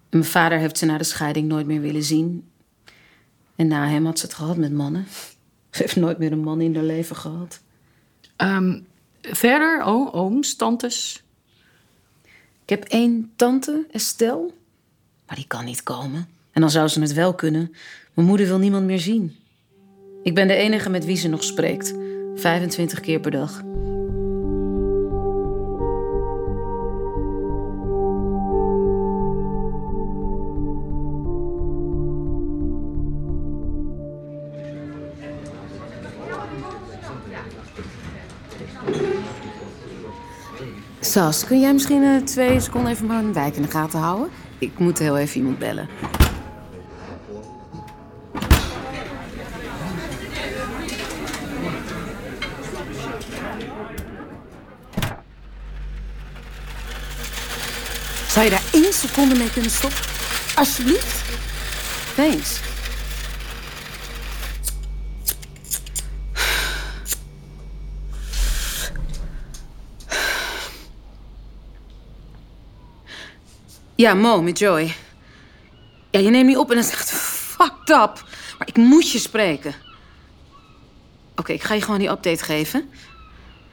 En 0.09 0.19
mijn 0.19 0.25
vader 0.25 0.59
heeft 0.59 0.79
ze 0.79 0.87
na 0.87 0.99
de 0.99 1.05
scheiding 1.05 1.49
nooit 1.49 1.67
meer 1.67 1.81
willen 1.81 2.02
zien. 2.02 2.49
En 3.57 3.67
na 3.67 3.88
hem 3.88 4.05
had 4.05 4.19
ze 4.19 4.26
het 4.26 4.35
gehad 4.35 4.57
met 4.57 4.73
mannen. 4.73 5.07
Ze 5.71 5.83
heeft 5.83 5.97
nooit 5.97 6.19
meer 6.19 6.33
een 6.33 6.43
man 6.43 6.61
in 6.61 6.75
haar 6.75 6.85
leven 6.85 7.17
gehad. 7.17 7.62
Ehm, 8.37 8.81
verder, 9.21 9.85
oh, 9.85 10.14
ooms, 10.14 10.57
tantes. 10.57 11.23
Ik 12.62 12.69
heb 12.69 12.85
één 12.85 13.33
tante, 13.37 13.87
Estelle. 13.91 14.50
Maar 15.26 15.37
die 15.37 15.47
kan 15.47 15.64
niet 15.64 15.83
komen. 15.83 16.29
En 16.50 16.61
dan 16.61 16.71
zou 16.71 16.88
ze 16.88 17.00
het 17.00 17.12
wel 17.12 17.35
kunnen. 17.35 17.73
Mijn 18.14 18.26
moeder 18.29 18.47
wil 18.47 18.59
niemand 18.59 18.85
meer 18.87 19.00
zien. 19.00 19.37
Ik 20.23 20.35
ben 20.35 20.49
de 20.49 20.55
enige 20.55 20.91
met 20.91 21.05
wie 21.05 21.17
ze 21.17 21.29
nog 21.29 21.45
spreekt. 21.45 21.95
25 22.35 23.00
keer 23.00 23.21
per 23.21 23.31
dag. 23.31 23.62
Sas, 41.00 41.45
kun 41.45 41.61
jij 41.61 41.73
misschien 41.73 42.02
eh, 42.02 42.17
twee 42.17 42.61
seconden 42.61 42.93
even 42.93 43.07
mijn 43.07 43.33
wijk 43.33 43.57
in 43.57 43.62
de 43.62 43.71
gaten 43.71 43.99
houden? 43.99 44.29
Ik 44.59 44.79
moet 44.79 44.99
heel 44.99 45.19
even 45.19 45.37
iemand 45.37 45.59
bellen. 45.59 45.88
Zou 58.42 58.54
je 58.54 58.61
daar 58.61 58.82
één 58.82 58.92
seconde 58.92 59.34
mee 59.34 59.50
kunnen 59.50 59.70
stoppen? 59.70 60.00
Alsjeblieft. 60.54 61.25
Thanks. 62.14 62.61
Ja, 73.94 74.14
Mo, 74.14 74.42
met 74.42 74.58
Joy. 74.58 74.94
Ja, 76.11 76.20
je 76.20 76.30
neemt 76.30 76.46
niet 76.46 76.56
op 76.56 76.70
en 76.70 76.76
dat 76.76 76.84
is 76.84 76.90
echt 76.92 77.11
fucked 77.11 77.88
up. 77.88 78.25
Maar 78.58 78.68
ik 78.68 78.76
moet 78.76 79.11
je 79.11 79.18
spreken. 79.18 79.75
Oké, 81.37 81.52
ik 81.52 81.62
ga 81.62 81.75
je 81.75 81.82
gewoon 81.82 81.99
die 81.99 82.11
update 82.11 82.44
geven. 82.44 82.90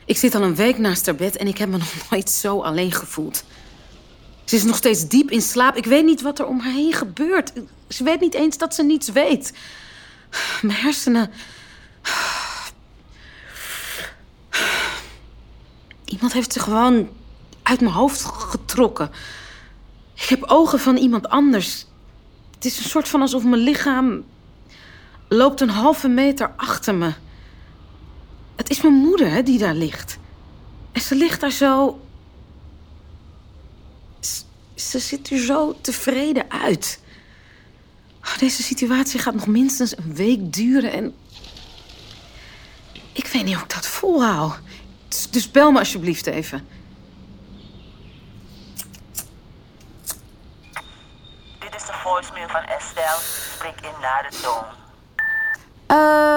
Ik 0.06 0.18
zit 0.18 0.36
al 0.36 0.42
een 0.42 0.56
week 0.56 0.78
naast 0.78 1.06
haar 1.06 1.16
bed 1.16 1.38
en 1.38 1.48
ik 1.48 1.58
heb 1.58 1.70
me 1.70 1.78
nog 1.78 1.94
nooit 2.10 2.30
zo 2.30 2.62
alleen 2.62 2.92
gevoeld. 2.92 3.44
Ze 4.50 4.56
is 4.56 4.64
nog 4.64 4.76
steeds 4.76 5.08
diep 5.08 5.32
in 5.32 5.42
slaap. 5.42 5.76
Ik 5.76 5.86
weet 5.86 6.06
niet 6.06 6.22
wat 6.22 6.40
er 6.40 6.46
om 6.46 6.60
haar 6.60 6.74
heen 6.74 6.94
gebeurt. 6.94 7.54
Ze 7.88 8.04
weet 8.04 8.20
niet 8.20 8.34
eens 8.34 8.58
dat 8.58 8.76
ze 8.76 8.84
niets 8.84 9.10
weet. 9.10 9.54
Mijn 10.62 10.78
hersenen. 10.78 11.32
Iemand 16.06 16.34
heeft 16.34 16.54
ze 16.54 16.60
gewoon 16.60 17.10
uit 17.64 17.80
mijn 17.80 17.94
hoofd 17.94 18.22
getrokken. 18.26 19.12
Ik 20.14 20.30
heb 20.30 20.44
ogen 20.44 20.80
van 20.80 20.98
iemand 20.98 21.30
anders. 21.30 21.86
Het 22.56 22.66
is 22.66 22.78
een 22.78 22.90
soort 22.90 23.08
van 23.08 23.22
alsof 23.22 23.44
mijn 23.44 23.62
lichaam 23.62 24.24
loopt 25.28 25.62
een 25.62 25.70
halve 25.70 26.08
meter 26.08 26.54
achter 26.56 26.96
me. 26.96 27.14
Het 28.56 28.70
is 28.70 28.82
mijn 28.82 28.94
moeder 28.94 29.44
die 29.44 29.58
daar 29.58 29.76
ligt. 29.76 30.18
En 30.92 31.02
ze 31.02 31.16
ligt 31.16 31.42
daar 31.42 31.52
zo. 31.52 32.00
Ze, 34.80 35.00
ziet 35.00 35.30
er 35.30 35.38
zo 35.38 35.78
tevreden 35.82 36.52
uit. 36.52 37.00
Oh, 38.22 38.38
Deze 38.38 38.64
situatie 38.64 39.20
gaat 39.20 39.34
nog 39.34 39.48
minstens 39.48 39.98
een 39.98 40.16
week 40.16 40.54
duren 40.54 40.92
en. 40.92 41.16
Ik 43.14 43.28
weet 43.28 43.44
niet 43.44 43.54
hoe 43.54 43.64
ik 43.64 43.74
dat 43.74 43.88
volhoud. 43.88 44.60
Dus, 45.08 45.30
dus 45.30 45.52
bel 45.52 45.72
me 45.72 45.80
alsjeblieft 45.80 46.28
even. 46.28 46.68
Dit 51.60 51.76
is 51.76 51.86
de 51.86 51.94
voicemail 52.04 52.48
van 52.48 52.64
Estelle. 52.64 53.20
Spreek 53.56 53.82
in 53.82 54.00
na 54.02 54.22
de 54.30 54.38
toon. 54.42 54.66
Eh. 55.88 56.29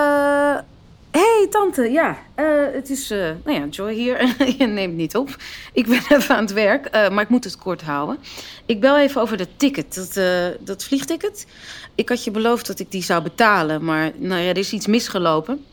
Tante, 1.53 1.91
ja. 1.91 2.19
eh, 2.35 2.45
het 2.73 2.91
is, 2.91 3.11
eh, 3.11 3.31
nou 3.45 3.61
ja, 3.61 3.67
Joy 3.67 3.93
hier. 3.93 4.35
Je 4.59 4.67
neemt 4.67 4.95
niet 4.95 5.17
op. 5.17 5.37
Ik 5.73 5.87
ben 5.87 6.01
even 6.19 6.35
aan 6.35 6.43
het 6.43 6.53
werk, 6.53 6.87
eh, 6.87 7.09
maar 7.09 7.23
ik 7.23 7.29
moet 7.29 7.45
het 7.45 7.57
kort 7.57 7.83
houden. 7.83 8.19
Ik 8.67 8.81
bel 8.81 8.99
even 8.99 9.21
over 9.21 9.37
dat 9.37 9.49
ticket, 9.57 9.95
dat, 9.95 10.21
dat 10.61 10.85
vliegticket. 10.85 11.47
Ik 11.95 12.09
had 12.09 12.25
je 12.25 12.31
beloofd 12.31 12.67
dat 12.67 12.79
ik 12.79 12.91
die 12.91 13.03
zou 13.03 13.23
betalen, 13.23 13.85
maar 13.85 14.11
nou 14.17 14.41
ja, 14.41 14.49
er 14.49 14.57
is 14.57 14.73
iets 14.73 14.87
misgelopen. 14.87 15.65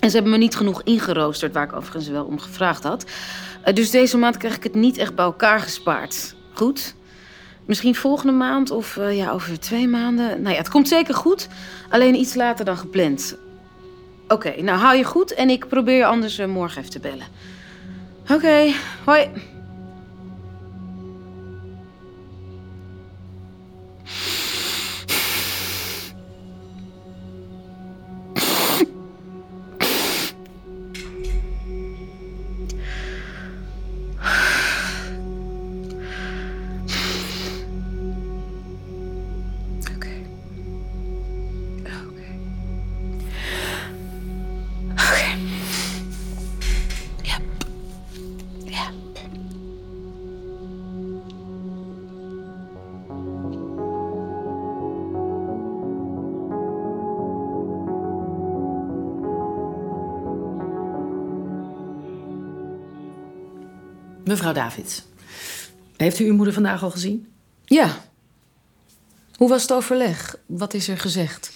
En 0.00 0.10
ze 0.10 0.14
hebben 0.14 0.32
me 0.32 0.38
niet 0.38 0.56
genoeg 0.56 0.82
ingeroosterd, 0.82 1.52
waar 1.52 1.64
ik 1.64 1.72
overigens 1.72 2.08
wel 2.08 2.24
om 2.24 2.38
gevraagd 2.38 2.82
had. 2.82 3.04
Dus 3.74 3.90
deze 3.90 4.18
maand 4.18 4.36
krijg 4.36 4.56
ik 4.56 4.62
het 4.62 4.74
niet 4.74 4.98
echt 4.98 5.14
bij 5.14 5.24
elkaar 5.24 5.60
gespaard. 5.60 6.34
Goed? 6.52 6.94
Misschien 7.66 7.94
volgende 7.94 8.32
maand 8.32 8.70
of 8.70 8.98
ja, 9.10 9.30
over 9.30 9.60
twee 9.60 9.88
maanden. 9.88 10.42
Nou 10.42 10.54
ja, 10.54 10.60
het 10.60 10.70
komt 10.70 10.88
zeker 10.88 11.14
goed. 11.14 11.48
Alleen 11.88 12.14
iets 12.14 12.34
later 12.34 12.64
dan 12.64 12.76
gepland. 12.76 13.36
Oké, 14.28 14.62
nou 14.62 14.78
hou 14.78 14.96
je 14.96 15.04
goed 15.04 15.34
en 15.34 15.50
ik 15.50 15.68
probeer 15.68 15.96
je 15.96 16.06
anders 16.06 16.38
eh, 16.38 16.46
morgen 16.46 16.78
even 16.78 16.90
te 16.90 17.00
bellen. 17.00 17.26
Oké, 18.30 18.72
hoi. 19.04 19.30
Mevrouw 64.28 64.52
Davids, 64.52 65.04
heeft 65.96 66.18
u 66.18 66.26
uw 66.26 66.34
moeder 66.34 66.54
vandaag 66.54 66.82
al 66.82 66.90
gezien? 66.90 67.28
Ja. 67.64 67.96
Hoe 69.36 69.48
was 69.48 69.62
het 69.62 69.72
overleg? 69.72 70.36
Wat 70.46 70.74
is 70.74 70.88
er 70.88 70.98
gezegd? 70.98 71.52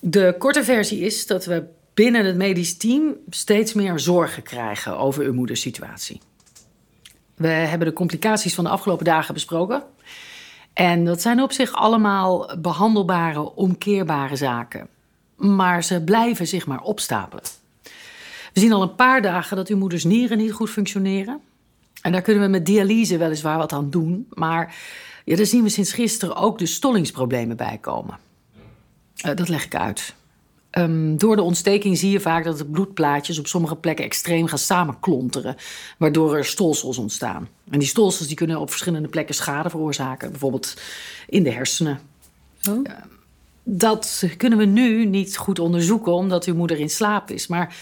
De 0.00 0.34
korte 0.38 0.64
versie 0.64 1.00
is 1.00 1.26
dat 1.26 1.44
we 1.44 1.64
binnen 1.94 2.24
het 2.24 2.36
medisch 2.36 2.76
team 2.76 3.14
steeds 3.28 3.72
meer 3.72 3.98
zorgen 3.98 4.42
krijgen 4.42 4.98
over 4.98 5.24
uw 5.24 5.32
moeders 5.32 5.60
situatie. 5.60 6.20
We 7.34 7.48
hebben 7.48 7.88
de 7.88 7.94
complicaties 7.94 8.54
van 8.54 8.64
de 8.64 8.70
afgelopen 8.70 9.04
dagen 9.04 9.34
besproken. 9.34 9.82
En 10.72 11.04
dat 11.04 11.22
zijn 11.22 11.42
op 11.42 11.52
zich 11.52 11.72
allemaal 11.72 12.56
behandelbare, 12.58 13.54
omkeerbare 13.54 14.36
zaken. 14.36 14.88
Maar 15.36 15.84
ze 15.84 16.02
blijven 16.02 16.46
zich 16.46 16.66
maar 16.66 16.80
opstapelen. 16.80 17.44
We 18.52 18.60
zien 18.60 18.72
al 18.72 18.82
een 18.82 18.94
paar 18.94 19.22
dagen 19.22 19.56
dat 19.56 19.68
uw 19.68 19.76
moeders 19.76 20.04
nieren 20.04 20.38
niet 20.38 20.52
goed 20.52 20.70
functioneren. 20.70 21.40
En 22.02 22.12
daar 22.12 22.22
kunnen 22.22 22.42
we 22.42 22.48
met 22.48 22.66
dialyse 22.66 23.16
weliswaar 23.16 23.58
wat 23.58 23.72
aan 23.72 23.90
doen. 23.90 24.26
Maar 24.30 24.74
ja, 25.24 25.36
daar 25.36 25.46
zien 25.46 25.62
we 25.62 25.68
sinds 25.68 25.92
gisteren 25.92 26.36
ook 26.36 26.58
de 26.58 26.66
stollingsproblemen 26.66 27.56
bij 27.56 27.78
komen. 27.80 28.18
Eh, 29.16 29.36
dat 29.36 29.48
leg 29.48 29.64
ik 29.64 29.74
uit. 29.74 30.14
Ehm, 30.70 31.16
door 31.16 31.36
de 31.36 31.42
ontsteking 31.42 31.98
zie 31.98 32.10
je 32.10 32.20
vaak 32.20 32.44
dat 32.44 32.58
de 32.58 32.64
bloedplaatjes 32.64 33.38
op 33.38 33.46
sommige 33.46 33.76
plekken 33.76 34.04
extreem 34.04 34.46
gaan 34.46 34.58
samenklonteren, 34.58 35.56
waardoor 35.98 36.36
er 36.36 36.44
stolsels 36.44 36.98
ontstaan. 36.98 37.48
En 37.70 37.78
die 37.78 37.88
stolsels 37.88 38.26
die 38.26 38.36
kunnen 38.36 38.60
op 38.60 38.70
verschillende 38.70 39.08
plekken 39.08 39.34
schade 39.34 39.70
veroorzaken, 39.70 40.30
bijvoorbeeld 40.30 40.80
in 41.28 41.42
de 41.42 41.50
hersenen. 41.50 42.00
Oh. 42.70 42.84
Dat 43.62 44.24
kunnen 44.36 44.58
we 44.58 44.64
nu 44.64 45.06
niet 45.06 45.36
goed 45.36 45.58
onderzoeken 45.58 46.12
omdat 46.12 46.44
uw 46.44 46.54
moeder 46.54 46.78
in 46.78 46.90
slaap 46.90 47.30
is. 47.30 47.46
Maar 47.46 47.76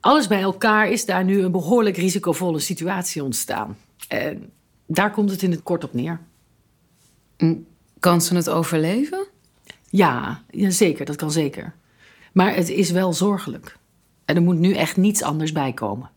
alles 0.00 0.26
bij 0.26 0.40
elkaar 0.40 0.90
is 0.90 1.04
daar 1.04 1.24
nu 1.24 1.42
een 1.42 1.52
behoorlijk 1.52 1.96
risicovolle 1.96 2.58
situatie 2.58 3.24
ontstaan. 3.24 3.76
En 4.08 4.50
daar 4.86 5.10
komt 5.10 5.30
het 5.30 5.42
in 5.42 5.50
het 5.50 5.62
kort 5.62 5.84
op 5.84 5.94
neer. 5.94 6.20
Kan 7.98 8.20
ze 8.20 8.34
het 8.34 8.50
overleven? 8.50 9.26
Ja, 9.88 10.42
ja, 10.50 10.70
zeker, 10.70 11.04
dat 11.04 11.16
kan 11.16 11.32
zeker. 11.32 11.74
Maar 12.32 12.54
het 12.54 12.68
is 12.68 12.90
wel 12.90 13.12
zorgelijk. 13.12 13.76
En 14.24 14.36
er 14.36 14.42
moet 14.42 14.58
nu 14.58 14.74
echt 14.74 14.96
niets 14.96 15.22
anders 15.22 15.52
bij 15.52 15.72
komen. 15.72 16.10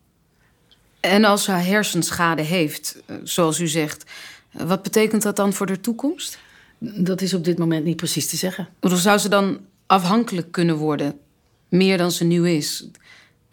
En 1.00 1.24
als 1.24 1.44
ze 1.44 1.52
hersenschade 1.52 2.42
heeft, 2.42 3.04
eh, 3.06 3.16
zoals 3.24 3.60
u 3.60 3.68
zegt, 3.68 4.12
wat 4.52 4.84
betekent 4.84 5.22
dat 5.22 5.36
dan 5.36 5.54
voor 5.54 5.66
de 5.66 5.80
toekomst? 5.80 6.40
Dat 6.78 7.22
is 7.22 7.34
op 7.34 7.44
dit 7.44 7.58
moment 7.58 7.86
niet 7.86 7.96
precies 7.96 8.30
te 8.30 8.36
zeggen. 8.36 8.68
Of 8.80 9.00
zou 9.00 9.18
ze 9.18 9.30
dan 9.30 9.60
afhankelijk 9.86 10.52
kunnen 10.52 10.76
worden, 10.76 11.20
meer 11.70 11.98
dan 11.98 12.12
ze 12.12 12.24
nu 12.24 12.50
is, 12.50 12.88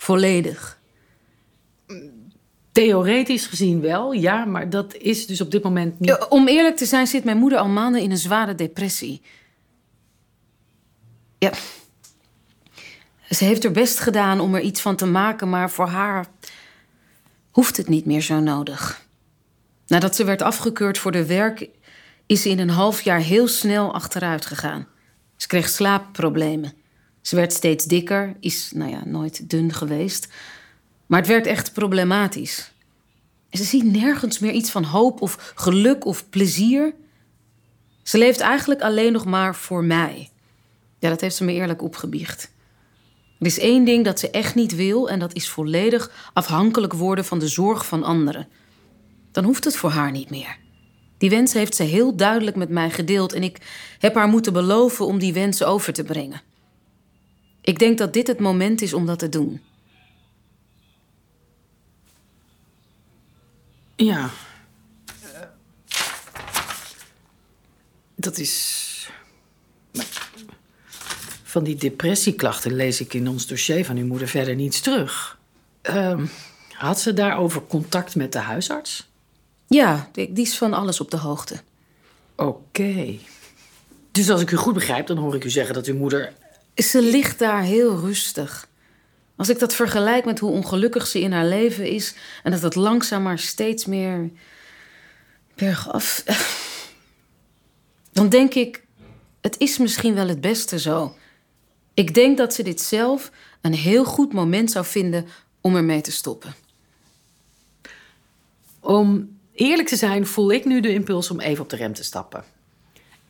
volledig? 0.01 0.79
Theoretisch 2.73 3.47
gezien 3.47 3.81
wel, 3.81 4.13
ja, 4.13 4.45
maar 4.45 4.71
dat 4.71 4.97
is 4.97 5.27
dus 5.27 5.41
op 5.41 5.51
dit 5.51 5.63
moment 5.63 6.01
niet. 6.01 6.09
Ja, 6.09 6.27
om 6.29 6.49
eerlijk 6.49 6.77
te 6.77 6.85
zijn 6.85 7.07
zit 7.07 7.25
mijn 7.25 7.37
moeder 7.37 7.59
al 7.59 7.69
maanden 7.69 8.01
in 8.01 8.11
een 8.11 8.17
zware 8.19 8.55
depressie. 8.55 9.23
Ja. 11.39 11.53
Ze 13.31 13.45
heeft 13.45 13.65
er 13.65 13.73
best 13.73 13.99
gedaan 13.99 14.41
om 14.41 14.55
er 14.55 14.61
iets 14.61 14.81
van 14.81 14.97
te 14.97 15.07
maken, 15.07 15.51
maar 15.51 15.71
voor 15.71 15.89
haar 15.89 16.27
hoeft 17.51 17.77
het 17.77 17.89
niet 17.89 18.05
meer 18.05 18.21
zo 18.21 18.41
nodig. 18.41 19.07
Nadat 19.87 20.17
ze 20.17 20.25
werd 20.25 20.43
afgekeurd 20.43 20.99
voor 20.99 21.13
de 21.13 21.27
werk, 21.27 21.69
is 22.27 22.43
ze 22.43 22.49
in 22.49 22.59
een 22.59 22.71
half 22.71 23.03
jaar 23.03 23.21
heel 23.21 23.49
snel 23.49 23.95
achteruit 23.95 24.47
gegaan. 24.47 24.87
Ze 25.37 25.47
kreeg 25.47 25.69
slaapproblemen. 25.69 26.80
Ze 27.21 27.37
werd 27.37 27.53
steeds 27.53 27.85
dikker, 27.85 28.37
is 28.41 28.73
nou 28.75 28.91
ja, 28.91 29.03
nooit 29.05 29.51
dun 29.51 29.73
geweest. 29.73 30.29
Maar 31.07 31.19
het 31.19 31.29
werd 31.29 31.47
echt 31.47 31.73
problematisch. 31.73 32.73
Ze 33.51 33.65
ziet 33.65 33.85
nergens 33.85 34.39
meer 34.39 34.53
iets 34.53 34.71
van 34.71 34.85
hoop 34.85 35.21
of 35.21 35.53
geluk 35.55 36.05
of 36.05 36.29
plezier. 36.29 36.95
Ze 38.03 38.19
leeft 38.19 38.41
eigenlijk 38.41 38.81
alleen 38.81 39.13
nog 39.13 39.25
maar 39.25 39.55
voor 39.55 39.85
mij. 39.85 40.31
Ja, 40.99 41.09
dat 41.09 41.21
heeft 41.21 41.37
ze 41.37 41.45
me 41.45 41.53
eerlijk 41.53 41.83
opgebiecht. 41.83 42.51
Er 43.39 43.47
is 43.47 43.59
één 43.59 43.85
ding 43.85 44.05
dat 44.05 44.19
ze 44.19 44.31
echt 44.31 44.55
niet 44.55 44.75
wil 44.75 45.11
en 45.11 45.19
dat 45.19 45.35
is 45.35 45.49
volledig 45.49 46.31
afhankelijk 46.33 46.93
worden 46.93 47.25
van 47.25 47.39
de 47.39 47.49
zorg 47.49 47.87
van 47.87 48.03
anderen. 48.03 48.49
Dan 49.33 49.45
hoeft 49.45 49.65
het 49.65 49.77
voor 49.77 49.91
haar 49.91 50.11
niet 50.11 50.31
meer. 50.31 50.57
Die 51.19 51.31
wens 51.31 51.53
heeft 51.53 51.75
ze 51.75 51.83
heel 51.83 52.17
duidelijk 52.17 52.57
met 52.57 52.69
mij 52.69 52.91
gedeeld 52.91 53.33
en 53.33 53.43
ik 53.43 53.59
heb 53.99 54.15
haar 54.15 54.29
moeten 54.29 54.53
beloven 54.53 55.07
om 55.07 55.19
die 55.19 55.33
wens 55.33 55.63
over 55.63 55.93
te 55.93 56.05
brengen. 56.05 56.43
Ik 57.61 57.79
denk 57.79 57.99
dat 57.99 58.13
dit 58.13 58.27
het 58.27 58.41
moment 58.41 58.83
is 58.83 58.93
om 58.93 59.07
dat 59.07 59.19
te 59.19 59.29
doen. 59.29 59.61
Ja. 63.97 64.31
Dat 68.15 68.39
is. 68.39 68.89
Van 71.43 71.65
die 71.65 71.77
depressieklachten 71.77 72.75
lees 72.75 73.01
ik 73.01 73.15
in 73.15 73.29
ons 73.29 73.47
dossier 73.47 73.85
van 73.85 73.97
uw 73.97 74.07
moeder 74.07 74.29
verder 74.29 74.55
niets 74.55 74.81
terug. 74.81 75.39
Ehm, 75.83 76.27
had 76.73 77.01
ze 77.01 77.13
daarover 77.13 77.63
contact 77.67 78.15
met 78.17 78.33
de 78.33 78.39
huisarts? 78.39 79.09
Ja, 79.67 80.09
die 80.13 80.33
die 80.33 80.45
is 80.45 80.59
van 80.59 80.73
alles 80.73 81.01
op 81.01 81.11
de 81.11 81.17
hoogte. 81.17 81.61
Oké. 82.37 83.19
Dus 84.11 84.31
als 84.31 84.41
ik 84.41 84.51
u 84.51 84.57
goed 84.57 84.75
begrijp, 84.75 85.07
dan 85.07 85.17
hoor 85.17 85.35
ik 85.35 85.45
u 85.45 85.51
zeggen 85.51 85.75
dat 85.75 85.87
uw 85.87 85.97
moeder. 85.97 86.33
Ze 86.75 87.03
ligt 87.03 87.39
daar 87.39 87.63
heel 87.63 87.97
rustig. 87.97 88.69
Als 89.37 89.49
ik 89.49 89.59
dat 89.59 89.75
vergelijk 89.75 90.25
met 90.25 90.39
hoe 90.39 90.51
ongelukkig 90.51 91.07
ze 91.07 91.21
in 91.21 91.33
haar 91.33 91.47
leven 91.47 91.91
is 91.91 92.15
en 92.43 92.51
dat 92.51 92.63
het 92.63 92.75
langzaam 92.75 93.23
maar 93.23 93.39
steeds 93.39 93.87
meer 93.87 94.31
bergaf. 95.55 96.25
Dan 98.13 98.29
denk 98.29 98.55
ik, 98.55 98.85
het 99.41 99.59
is 99.59 99.79
misschien 99.79 100.15
wel 100.15 100.29
het 100.29 100.41
beste 100.41 100.79
zo. 100.79 101.17
Ik 101.95 102.15
denk 102.15 102.37
dat 102.37 102.55
ze 102.55 102.63
dit 102.63 102.81
zelf 102.81 103.31
een 103.61 103.75
heel 103.75 104.05
goed 104.05 104.33
moment 104.33 104.71
zou 104.71 104.85
vinden 104.85 105.27
om 105.61 105.77
ermee 105.77 106.01
te 106.01 106.13
stoppen. 106.13 106.55
Om 108.81 109.39
eerlijk 109.53 109.89
te 109.89 109.97
zijn, 109.97 110.27
voel 110.27 110.53
ik 110.53 110.65
nu 110.65 110.81
de 110.81 110.93
impuls 110.93 111.31
om 111.31 111.41
even 111.41 111.63
op 111.63 111.71
de 111.71 111.77
rem 111.77 111.95
te 111.95 112.05
stappen. 112.05 112.45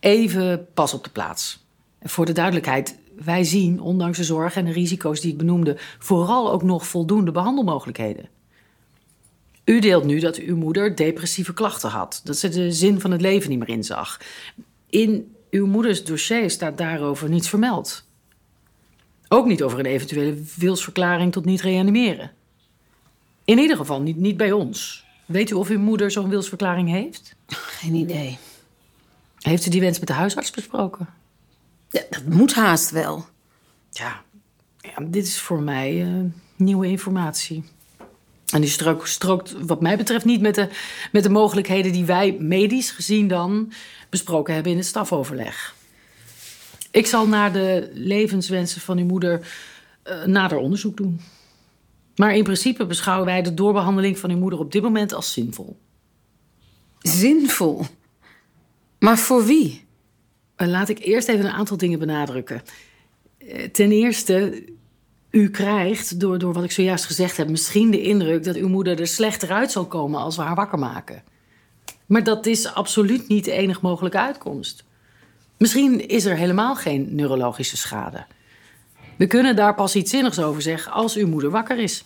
Even 0.00 0.66
pas 0.74 0.94
op 0.94 1.04
de 1.04 1.10
plaats. 1.10 1.64
En 1.98 2.08
voor 2.08 2.26
de 2.26 2.32
duidelijkheid, 2.32 2.96
wij 3.24 3.44
zien, 3.44 3.80
ondanks 3.80 4.18
de 4.18 4.24
zorgen 4.24 4.60
en 4.60 4.66
de 4.66 4.72
risico's 4.72 5.20
die 5.20 5.32
ik 5.32 5.38
benoemde, 5.38 5.76
vooral 5.98 6.52
ook 6.52 6.62
nog 6.62 6.86
voldoende 6.86 7.30
behandelmogelijkheden. 7.30 8.28
U 9.64 9.80
deelt 9.80 10.04
nu 10.04 10.18
dat 10.18 10.36
uw 10.36 10.56
moeder 10.56 10.96
depressieve 10.96 11.54
klachten 11.54 11.90
had, 11.90 12.20
dat 12.24 12.36
ze 12.36 12.48
de 12.48 12.72
zin 12.72 13.00
van 13.00 13.10
het 13.10 13.20
leven 13.20 13.50
niet 13.50 13.58
meer 13.58 13.68
inzag. 13.68 14.20
In 14.86 15.34
uw 15.50 15.66
moeders 15.66 16.04
dossier 16.04 16.50
staat 16.50 16.78
daarover 16.78 17.28
niets 17.28 17.48
vermeld. 17.48 18.04
Ook 19.28 19.46
niet 19.46 19.62
over 19.62 19.78
een 19.78 19.86
eventuele 19.86 20.42
wilsverklaring 20.56 21.32
tot 21.32 21.44
niet 21.44 21.60
reanimeren. 21.60 22.30
In 23.44 23.58
ieder 23.58 23.76
geval 23.76 24.00
niet, 24.00 24.16
niet 24.16 24.36
bij 24.36 24.52
ons. 24.52 25.04
Weet 25.26 25.50
u 25.50 25.54
of 25.54 25.68
uw 25.68 25.78
moeder 25.78 26.10
zo'n 26.10 26.28
wilsverklaring 26.28 26.88
heeft? 26.88 27.34
Geen 27.46 27.94
idee. 27.94 28.38
Heeft 29.38 29.66
u 29.66 29.70
die 29.70 29.80
wens 29.80 29.98
met 29.98 30.08
de 30.08 30.14
huisarts 30.14 30.50
besproken? 30.50 31.08
Ja, 31.90 32.02
dat 32.10 32.24
moet 32.24 32.54
haast 32.54 32.90
wel. 32.90 33.26
Ja, 33.90 34.22
ja 34.80 35.04
dit 35.04 35.26
is 35.26 35.38
voor 35.38 35.62
mij 35.62 36.02
eh, 36.02 36.24
nieuwe 36.56 36.86
informatie. 36.86 37.64
En 38.52 38.60
die 38.60 38.70
strook, 38.70 39.06
strookt 39.06 39.54
wat 39.66 39.80
mij 39.80 39.96
betreft 39.96 40.24
niet 40.24 40.40
met 40.40 40.54
de, 40.54 40.68
met 41.12 41.22
de 41.22 41.28
mogelijkheden 41.28 41.92
die 41.92 42.04
wij 42.04 42.36
medisch 42.40 42.90
gezien 42.90 43.28
dan 43.28 43.72
besproken 44.08 44.54
hebben 44.54 44.72
in 44.72 44.78
het 44.78 44.86
stafoverleg. 44.86 45.74
Ik 46.90 47.06
zal 47.06 47.28
naar 47.28 47.52
de 47.52 47.90
levenswensen 47.94 48.80
van 48.80 48.98
uw 48.98 49.04
moeder 49.04 49.48
eh, 50.02 50.24
nader 50.24 50.58
onderzoek 50.58 50.96
doen. 50.96 51.20
Maar 52.16 52.34
in 52.34 52.44
principe 52.44 52.86
beschouwen 52.86 53.26
wij 53.26 53.42
de 53.42 53.54
doorbehandeling 53.54 54.18
van 54.18 54.30
uw 54.30 54.38
moeder 54.38 54.58
op 54.58 54.72
dit 54.72 54.82
moment 54.82 55.12
als 55.12 55.32
zinvol. 55.32 55.78
Zinvol. 56.98 57.84
Maar 58.98 59.18
voor 59.18 59.44
wie? 59.44 59.84
Eh, 60.60 60.68
Laat 60.68 60.88
ik 60.88 60.98
eerst 60.98 61.28
even 61.28 61.44
een 61.44 61.50
aantal 61.50 61.76
dingen 61.76 61.98
benadrukken. 61.98 62.62
Eh, 63.38 63.68
Ten 63.68 63.92
eerste, 63.92 64.64
u 65.30 65.50
krijgt 65.50 66.20
door, 66.20 66.38
door 66.38 66.52
wat 66.52 66.64
ik 66.64 66.70
zojuist 66.72 67.04
gezegd 67.04 67.36
heb, 67.36 67.48
misschien 67.48 67.90
de 67.90 68.02
indruk 68.02 68.44
dat 68.44 68.56
uw 68.56 68.68
moeder 68.68 69.00
er 69.00 69.06
slechter 69.06 69.50
uit 69.50 69.70
zal 69.70 69.86
komen 69.86 70.20
als 70.20 70.36
we 70.36 70.42
haar 70.42 70.54
wakker 70.54 70.78
maken. 70.78 71.22
Maar 72.06 72.24
dat 72.24 72.46
is 72.46 72.74
absoluut 72.74 73.28
niet 73.28 73.44
de 73.44 73.52
enige 73.52 73.80
mogelijke 73.82 74.18
uitkomst. 74.18 74.84
Misschien 75.56 76.08
is 76.08 76.24
er 76.24 76.36
helemaal 76.36 76.74
geen 76.74 77.14
neurologische 77.14 77.76
schade. 77.76 78.24
We 79.16 79.26
kunnen 79.26 79.56
daar 79.56 79.74
pas 79.74 79.94
iets 79.96 80.10
zinnigs 80.10 80.38
over 80.38 80.62
zeggen 80.62 80.92
als 80.92 81.16
uw 81.16 81.28
moeder 81.28 81.50
wakker 81.50 81.78
is. 81.78 82.04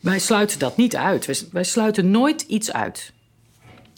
Wij 0.00 0.18
sluiten 0.18 0.58
dat 0.58 0.76
niet 0.76 0.96
uit. 0.96 1.26
Wij, 1.26 1.36
wij 1.52 1.64
sluiten 1.64 2.10
nooit 2.10 2.42
iets 2.42 2.72
uit. 2.72 3.12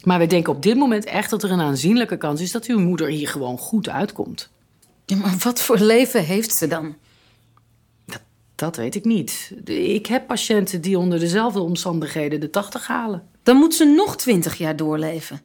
Maar 0.03 0.17
wij 0.17 0.27
denken 0.27 0.53
op 0.53 0.61
dit 0.61 0.75
moment 0.75 1.05
echt 1.05 1.29
dat 1.29 1.43
er 1.43 1.51
een 1.51 1.61
aanzienlijke 1.61 2.17
kans 2.17 2.41
is 2.41 2.51
dat 2.51 2.65
uw 2.65 2.79
moeder 2.79 3.07
hier 3.07 3.27
gewoon 3.27 3.57
goed 3.57 3.89
uitkomt. 3.89 4.49
Ja, 5.05 5.15
maar 5.15 5.35
wat 5.43 5.61
voor 5.61 5.77
leven 5.77 6.23
heeft 6.23 6.55
ze 6.55 6.67
dan? 6.67 6.95
Dat 8.55 8.75
weet 8.75 8.95
ik 8.95 9.05
niet. 9.05 9.53
Ik 9.65 10.05
heb 10.05 10.27
patiënten 10.27 10.81
die 10.81 10.97
onder 10.97 11.19
dezelfde 11.19 11.59
omstandigheden 11.59 12.39
de 12.39 12.49
80 12.49 12.87
halen. 12.87 13.23
Dan 13.43 13.57
moet 13.57 13.73
ze 13.73 13.85
nog 13.85 14.15
twintig 14.17 14.57
jaar 14.57 14.75
doorleven. 14.75 15.41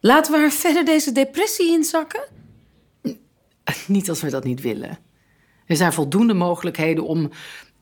Laten 0.00 0.32
we 0.32 0.38
haar 0.38 0.50
verder 0.50 0.84
deze 0.84 1.12
depressie 1.12 1.70
inzakken? 1.70 2.20
Niet 3.86 4.08
als 4.08 4.20
we 4.20 4.30
dat 4.30 4.44
niet 4.44 4.60
willen. 4.60 4.98
Er 5.66 5.76
zijn 5.76 5.92
voldoende 5.92 6.34
mogelijkheden 6.34 7.04
om 7.04 7.30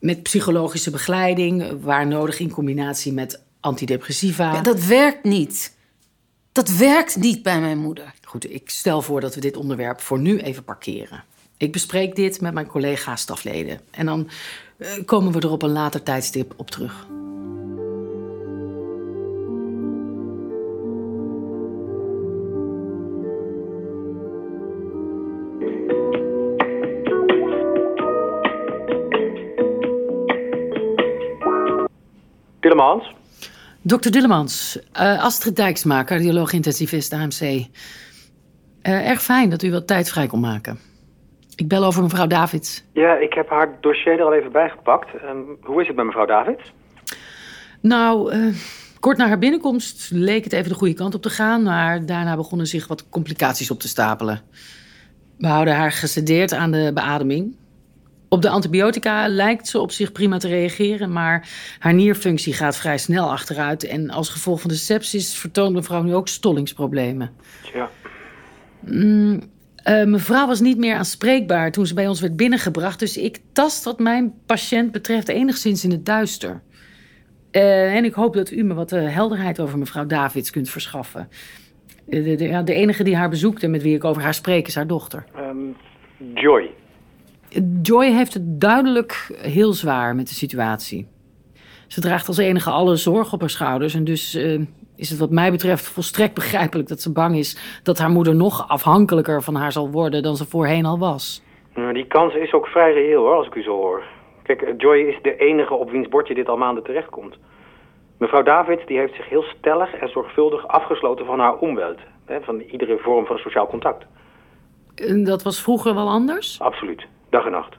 met 0.00 0.22
psychologische 0.22 0.90
begeleiding, 0.90 1.82
waar 1.82 2.06
nodig 2.06 2.38
in 2.38 2.50
combinatie 2.50 3.12
met 3.12 3.42
antidepressiva. 3.60 4.52
Ja, 4.52 4.60
dat 4.60 4.84
werkt 4.84 5.24
niet. 5.24 5.75
Dat 6.56 6.76
werkt 6.76 7.16
niet 7.16 7.42
bij 7.42 7.60
mijn 7.60 7.78
moeder. 7.78 8.14
Goed, 8.24 8.50
ik 8.52 8.70
stel 8.70 9.02
voor 9.02 9.20
dat 9.20 9.34
we 9.34 9.40
dit 9.40 9.56
onderwerp 9.56 10.00
voor 10.00 10.18
nu 10.18 10.38
even 10.38 10.64
parkeren. 10.64 11.24
Ik 11.56 11.72
bespreek 11.72 12.16
dit 12.16 12.40
met 12.40 12.54
mijn 12.54 12.66
collega-stafleden. 12.66 13.80
En 13.90 14.06
dan 14.06 14.28
eh, 14.78 14.88
komen 15.04 15.32
we 15.32 15.40
er 15.40 15.50
op 15.50 15.62
een 15.62 15.70
later 15.70 16.02
tijdstip 16.02 16.54
op 16.56 16.70
terug. 16.70 17.06
Tillemans? 32.60 33.15
Dokter 33.86 34.10
Dillemans, 34.10 34.78
eh, 34.92 35.22
Astrid 35.24 35.56
Dijksma, 35.56 36.04
cardioloog 36.04 36.52
intensivist 36.52 37.12
AMC. 37.12 37.40
Eh, 37.40 39.08
erg 39.08 39.22
fijn 39.22 39.50
dat 39.50 39.62
u 39.62 39.70
wat 39.70 39.86
tijd 39.86 40.10
vrij 40.10 40.26
kon 40.26 40.40
maken. 40.40 40.78
Ik 41.54 41.68
bel 41.68 41.84
over 41.84 42.02
mevrouw 42.02 42.26
Davids. 42.26 42.84
Ja, 42.92 43.16
ik 43.16 43.32
heb 43.32 43.48
haar 43.48 43.76
dossier 43.80 44.18
er 44.18 44.24
al 44.24 44.34
even 44.34 44.52
bijgepakt. 44.52 45.08
Ehm, 45.14 45.36
hoe 45.60 45.80
is 45.80 45.86
het 45.86 45.96
met 45.96 46.04
mevrouw 46.04 46.26
Davids? 46.26 46.72
Nou, 47.80 48.32
eh, 48.32 48.54
kort 49.00 49.16
na 49.16 49.26
haar 49.26 49.38
binnenkomst 49.38 50.10
leek 50.10 50.44
het 50.44 50.52
even 50.52 50.68
de 50.68 50.78
goede 50.78 50.94
kant 50.94 51.14
op 51.14 51.22
te 51.22 51.30
gaan, 51.30 51.62
maar 51.62 52.06
daarna 52.06 52.36
begonnen 52.36 52.66
zich 52.66 52.86
wat 52.86 53.08
complicaties 53.08 53.70
op 53.70 53.80
te 53.80 53.88
stapelen. 53.88 54.40
We 55.38 55.46
houden 55.46 55.74
haar 55.74 55.92
gesedeerd 55.92 56.52
aan 56.52 56.70
de 56.70 56.90
beademing. 56.94 57.56
Op 58.28 58.42
de 58.42 58.48
antibiotica 58.48 59.28
lijkt 59.28 59.68
ze 59.68 59.80
op 59.80 59.90
zich 59.90 60.12
prima 60.12 60.38
te 60.38 60.48
reageren, 60.48 61.12
maar 61.12 61.48
haar 61.78 61.94
nierfunctie 61.94 62.52
gaat 62.52 62.76
vrij 62.76 62.98
snel 62.98 63.30
achteruit. 63.30 63.84
En 63.84 64.10
als 64.10 64.28
gevolg 64.28 64.60
van 64.60 64.70
de 64.70 64.76
sepsis 64.76 65.38
vertoont 65.38 65.74
mevrouw 65.74 66.02
nu 66.02 66.14
ook 66.14 66.28
stollingsproblemen. 66.28 67.30
Ja. 67.74 67.90
Mm, 68.80 69.40
eh, 69.76 70.04
mevrouw 70.04 70.46
was 70.46 70.60
niet 70.60 70.78
meer 70.78 70.96
aanspreekbaar 70.96 71.72
toen 71.72 71.86
ze 71.86 71.94
bij 71.94 72.08
ons 72.08 72.20
werd 72.20 72.36
binnengebracht, 72.36 72.98
dus 72.98 73.16
ik 73.16 73.40
tast 73.52 73.84
wat 73.84 73.98
mijn 73.98 74.34
patiënt 74.46 74.92
betreft 74.92 75.28
enigszins 75.28 75.84
in 75.84 75.90
het 75.90 76.06
duister. 76.06 76.62
Eh, 77.50 77.94
en 77.94 78.04
ik 78.04 78.14
hoop 78.14 78.34
dat 78.34 78.50
u 78.50 78.62
me 78.62 78.74
wat 78.74 78.92
eh, 78.92 79.14
helderheid 79.14 79.60
over 79.60 79.78
mevrouw 79.78 80.06
Davids 80.06 80.50
kunt 80.50 80.70
verschaffen. 80.70 81.28
De, 82.06 82.62
de 82.64 82.74
enige 82.74 83.02
die 83.02 83.16
haar 83.16 83.28
bezoekt 83.28 83.62
en 83.62 83.70
met 83.70 83.82
wie 83.82 83.94
ik 83.94 84.04
over 84.04 84.22
haar 84.22 84.34
spreek 84.34 84.66
is 84.66 84.74
haar 84.74 84.86
dochter. 84.86 85.24
Ehm, 85.34 85.56
Joy. 86.34 86.70
Joy 87.82 88.06
heeft 88.06 88.34
het 88.34 88.60
duidelijk 88.60 89.38
heel 89.40 89.72
zwaar 89.72 90.14
met 90.14 90.28
de 90.28 90.34
situatie. 90.34 91.08
Ze 91.86 92.00
draagt 92.00 92.28
als 92.28 92.38
enige 92.38 92.70
alle 92.70 92.96
zorg 92.96 93.32
op 93.32 93.40
haar 93.40 93.50
schouders. 93.50 93.94
En 93.94 94.04
dus 94.04 94.34
eh, 94.34 94.60
is 94.96 95.10
het 95.10 95.18
wat 95.18 95.30
mij 95.30 95.50
betreft 95.50 95.88
volstrekt 95.88 96.34
begrijpelijk 96.34 96.88
dat 96.88 97.00
ze 97.00 97.12
bang 97.12 97.36
is 97.36 97.80
dat 97.82 97.98
haar 97.98 98.10
moeder 98.10 98.34
nog 98.34 98.68
afhankelijker 98.68 99.42
van 99.42 99.54
haar 99.54 99.72
zal 99.72 99.90
worden 99.90 100.22
dan 100.22 100.36
ze 100.36 100.46
voorheen 100.46 100.84
al 100.84 100.98
was. 100.98 101.42
Nou, 101.74 101.92
die 101.92 102.06
kans 102.06 102.34
is 102.34 102.52
ook 102.52 102.66
vrij 102.66 102.92
reëel 102.92 103.22
hoor, 103.22 103.34
als 103.34 103.46
ik 103.46 103.54
u 103.54 103.62
zo 103.62 103.76
hoor. 103.76 104.02
Kijk, 104.42 104.62
eh, 104.62 104.74
Joy 104.76 104.96
is 104.96 105.18
de 105.22 105.36
enige 105.36 105.74
op 105.74 105.90
wiens 105.90 106.08
bordje 106.08 106.34
dit 106.34 106.48
al 106.48 106.56
maanden 106.56 106.84
terechtkomt. 106.84 107.36
Mevrouw 108.18 108.42
Davids 108.42 108.86
die 108.86 108.98
heeft 108.98 109.14
zich 109.14 109.28
heel 109.28 109.42
stellig 109.42 109.94
en 109.94 110.08
zorgvuldig 110.08 110.66
afgesloten 110.68 111.26
van 111.26 111.38
haar 111.38 111.56
omweld. 111.56 111.98
Hè, 112.24 112.40
van 112.40 112.60
iedere 112.60 112.98
vorm 112.98 113.26
van 113.26 113.38
sociaal 113.38 113.66
contact. 113.66 114.04
En 114.94 115.24
dat 115.24 115.42
was 115.42 115.62
vroeger 115.62 115.94
wel 115.94 116.08
anders? 116.08 116.60
Absoluut. 116.60 117.06
Dag 117.30 117.44
en 117.46 117.52
nacht. 117.52 117.76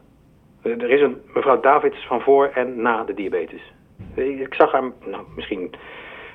Eh, 0.62 0.72
Er 0.82 0.90
is 0.90 1.02
een 1.02 1.22
mevrouw 1.34 1.60
Davids 1.60 2.06
van 2.08 2.22
voor 2.22 2.46
en 2.54 2.82
na 2.82 3.04
de 3.04 3.14
diabetes. 3.14 3.74
Eh, 4.16 4.40
Ik 4.40 4.54
zag 4.54 4.72
haar 4.72 4.92
nou, 5.06 5.24
misschien 5.36 5.74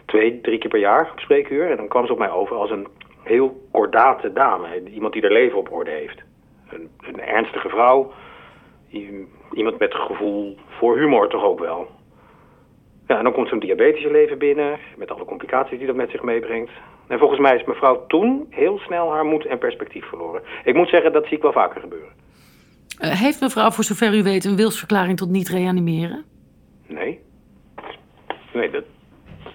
twee, 0.06 0.40
drie 0.40 0.58
keer 0.58 0.70
per 0.70 0.78
jaar 0.78 1.10
op 1.12 1.20
spreekuur. 1.20 1.70
En 1.70 1.76
dan 1.76 1.88
kwam 1.88 2.06
ze 2.06 2.12
op 2.12 2.18
mij 2.18 2.30
over 2.30 2.56
als 2.56 2.70
een 2.70 2.86
heel 3.22 3.60
kordate 3.72 4.32
dame. 4.32 4.82
Iemand 4.90 5.12
die 5.12 5.22
haar 5.22 5.30
leven 5.32 5.58
op 5.58 5.72
orde 5.72 5.90
heeft. 5.90 6.22
Een, 6.70 6.90
een 7.00 7.20
ernstige 7.20 7.68
vrouw. 7.68 8.12
Iemand 9.52 9.78
met 9.78 9.94
gevoel 9.94 10.56
voor 10.68 10.96
humor 10.98 11.28
toch 11.28 11.44
ook 11.44 11.58
wel. 11.60 11.86
Ja, 13.06 13.18
en 13.18 13.24
dan 13.24 13.32
komt 13.32 13.48
zo'n 13.48 13.58
diabetische 13.58 14.10
leven 14.10 14.38
binnen. 14.38 14.78
Met 14.96 15.10
alle 15.10 15.24
complicaties 15.24 15.78
die 15.78 15.86
dat 15.86 15.96
met 15.96 16.10
zich 16.10 16.22
meebrengt. 16.22 16.70
En 17.08 17.18
volgens 17.18 17.40
mij 17.40 17.56
is 17.56 17.64
mevrouw 17.64 18.06
toen 18.06 18.46
heel 18.50 18.78
snel 18.78 19.12
haar 19.12 19.24
moed 19.24 19.46
en 19.46 19.58
perspectief 19.58 20.04
verloren. 20.06 20.42
Ik 20.64 20.74
moet 20.74 20.88
zeggen, 20.88 21.12
dat 21.12 21.24
zie 21.26 21.36
ik 21.36 21.42
wel 21.42 21.52
vaker 21.52 21.80
gebeuren. 21.80 22.12
Eh, 23.02 23.10
heeft 23.10 23.40
mevrouw 23.40 23.70
voor 23.70 23.84
zover 23.84 24.14
u 24.14 24.22
weet 24.22 24.44
een 24.44 24.56
wilsverklaring 24.56 25.18
tot 25.18 25.30
niet 25.30 25.48
reanimeren? 25.48 26.24
Nee. 26.86 27.20
Nee, 28.52 28.70
dat, 28.70 28.84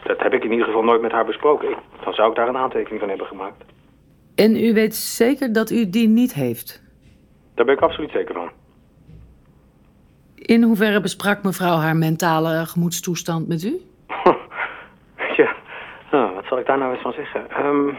dat 0.03 0.19
heb 0.19 0.33
ik 0.33 0.43
in 0.43 0.51
ieder 0.51 0.65
geval 0.65 0.83
nooit 0.83 1.01
met 1.01 1.11
haar 1.11 1.25
besproken. 1.25 1.69
Ik, 1.69 1.77
dan 2.03 2.13
zou 2.13 2.29
ik 2.29 2.35
daar 2.35 2.47
een 2.47 2.57
aantekening 2.57 2.99
van 2.99 3.09
hebben 3.09 3.27
gemaakt. 3.27 3.63
En 4.35 4.55
u 4.55 4.73
weet 4.73 4.95
zeker 4.95 5.53
dat 5.53 5.69
u 5.69 5.89
die 5.89 6.07
niet 6.07 6.33
heeft? 6.33 6.83
Daar 7.55 7.65
ben 7.65 7.75
ik 7.75 7.81
absoluut 7.81 8.11
zeker 8.11 8.33
van. 8.33 8.49
In 10.35 10.63
hoeverre 10.63 11.01
besprak 11.01 11.43
mevrouw 11.43 11.75
haar 11.75 11.95
mentale 11.95 12.65
gemoedstoestand 12.65 13.47
met 13.47 13.63
u? 13.63 13.81
ja, 15.41 15.55
nou, 16.11 16.33
wat 16.33 16.45
zal 16.45 16.59
ik 16.59 16.65
daar 16.65 16.77
nou 16.77 16.93
eens 16.93 17.01
van 17.01 17.13
zeggen? 17.13 17.49
Ehm, 17.49 17.93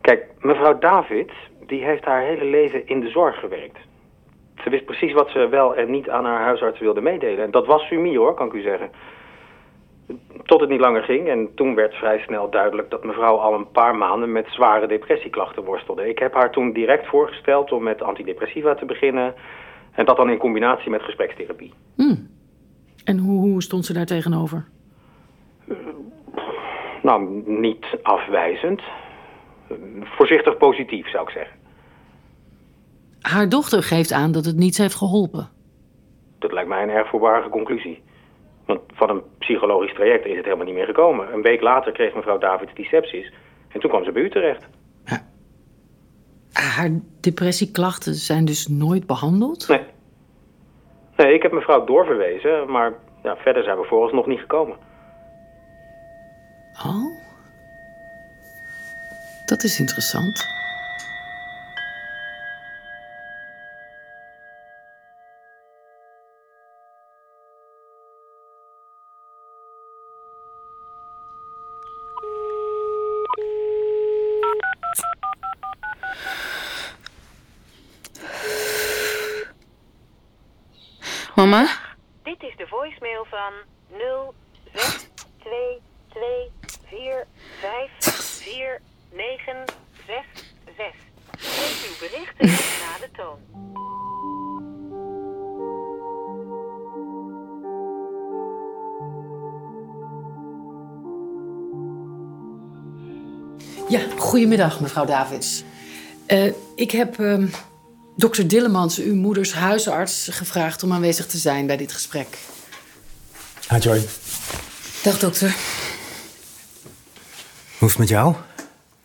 kijk, 0.00 0.26
mevrouw 0.38 0.78
David, 0.78 1.30
die 1.66 1.84
heeft 1.84 2.04
haar 2.04 2.22
hele 2.22 2.44
leven 2.44 2.86
in 2.86 3.00
de 3.00 3.08
zorg 3.08 3.40
gewerkt. 3.40 3.88
Ze 4.62 4.70
wist 4.70 4.84
precies 4.84 5.12
wat 5.12 5.30
ze 5.30 5.48
wel 5.48 5.74
en 5.74 5.90
niet 5.90 6.08
aan 6.08 6.24
haar 6.24 6.42
huisarts 6.42 6.80
wilde 6.80 7.00
meedelen. 7.00 7.44
En 7.44 7.50
dat 7.50 7.66
was 7.66 7.86
sumie 7.86 8.18
hoor, 8.18 8.34
kan 8.34 8.46
ik 8.46 8.52
u 8.52 8.60
zeggen. 8.60 8.90
Tot 10.44 10.60
het 10.60 10.68
niet 10.68 10.80
langer 10.80 11.02
ging 11.02 11.28
en 11.28 11.54
toen 11.54 11.74
werd 11.74 11.94
vrij 11.94 12.18
snel 12.18 12.50
duidelijk 12.50 12.90
dat 12.90 13.04
mevrouw 13.04 13.36
al 13.36 13.54
een 13.54 13.70
paar 13.70 13.96
maanden 13.96 14.32
met 14.32 14.46
zware 14.48 14.86
depressieklachten 14.86 15.64
worstelde. 15.64 16.08
Ik 16.08 16.18
heb 16.18 16.34
haar 16.34 16.50
toen 16.50 16.72
direct 16.72 17.06
voorgesteld 17.06 17.72
om 17.72 17.82
met 17.82 18.02
antidepressiva 18.02 18.74
te 18.74 18.84
beginnen. 18.84 19.34
En 19.92 20.04
dat 20.04 20.16
dan 20.16 20.30
in 20.30 20.38
combinatie 20.38 20.90
met 20.90 21.02
gesprekstherapie. 21.02 21.72
Hm. 21.96 22.14
En 23.04 23.18
hoe, 23.18 23.40
hoe 23.40 23.62
stond 23.62 23.84
ze 23.84 23.92
daar 23.92 24.06
tegenover? 24.06 24.64
Nou, 27.02 27.42
niet 27.46 27.86
afwijzend. 28.02 28.82
Voorzichtig 30.02 30.56
positief, 30.56 31.10
zou 31.10 31.22
ik 31.22 31.30
zeggen. 31.30 31.59
Haar 33.20 33.48
dochter 33.48 33.82
geeft 33.82 34.12
aan 34.12 34.32
dat 34.32 34.44
het 34.44 34.56
niets 34.56 34.78
heeft 34.78 34.94
geholpen. 34.94 35.48
Dat 36.38 36.52
lijkt 36.52 36.68
mij 36.68 36.82
een 36.82 36.88
erg 36.90 37.08
voorbarige 37.08 37.48
conclusie. 37.48 38.02
Want 38.66 38.80
van 38.94 39.10
een 39.10 39.22
psychologisch 39.38 39.94
traject 39.94 40.26
is 40.26 40.36
het 40.36 40.44
helemaal 40.44 40.66
niet 40.66 40.74
meer 40.74 40.86
gekomen. 40.86 41.32
Een 41.32 41.42
week 41.42 41.60
later 41.60 41.92
kreeg 41.92 42.14
mevrouw 42.14 42.38
Davids 42.38 42.74
die 42.74 42.84
sepsis. 42.84 43.32
En 43.68 43.80
toen 43.80 43.90
kwam 43.90 44.04
ze 44.04 44.12
bij 44.12 44.22
u 44.22 44.30
terecht. 44.30 44.68
Haar 46.52 46.90
depressieklachten 47.20 48.14
zijn 48.14 48.44
dus 48.44 48.66
nooit 48.66 49.06
behandeld? 49.06 49.68
Nee. 49.68 49.84
Nee, 51.16 51.34
ik 51.34 51.42
heb 51.42 51.52
mevrouw 51.52 51.84
doorverwezen, 51.84 52.70
maar 52.70 52.94
ja, 53.22 53.36
verder 53.36 53.62
zijn 53.62 53.78
we 53.78 53.84
vooralsnog 53.84 54.26
niet 54.26 54.40
gekomen. 54.40 54.76
Oh? 56.86 57.18
Dat 59.46 59.62
is 59.62 59.80
interessant. 59.80 60.59
Ja, 103.90 104.00
goedemiddag, 104.18 104.80
mevrouw 104.80 105.04
Davids. 105.04 105.64
Eh, 106.26 106.52
ik 106.74 106.90
heb 106.90 107.18
ehm, 107.18 107.46
dokter 108.16 108.48
Dillemans, 108.48 108.98
uw 108.98 109.14
moeders 109.14 109.52
huisarts, 109.52 110.28
gevraagd 110.30 110.82
om 110.82 110.92
aanwezig 110.92 111.26
te 111.26 111.38
zijn 111.38 111.66
bij 111.66 111.76
dit 111.76 111.92
gesprek. 111.92 112.38
Hi 113.68 113.78
Joy. 113.78 114.06
Dag, 115.02 115.18
dokter. 115.18 115.56
Hoe 117.78 117.88
is 117.88 117.94
het 117.94 117.98
met 117.98 118.08
jou? 118.08 118.34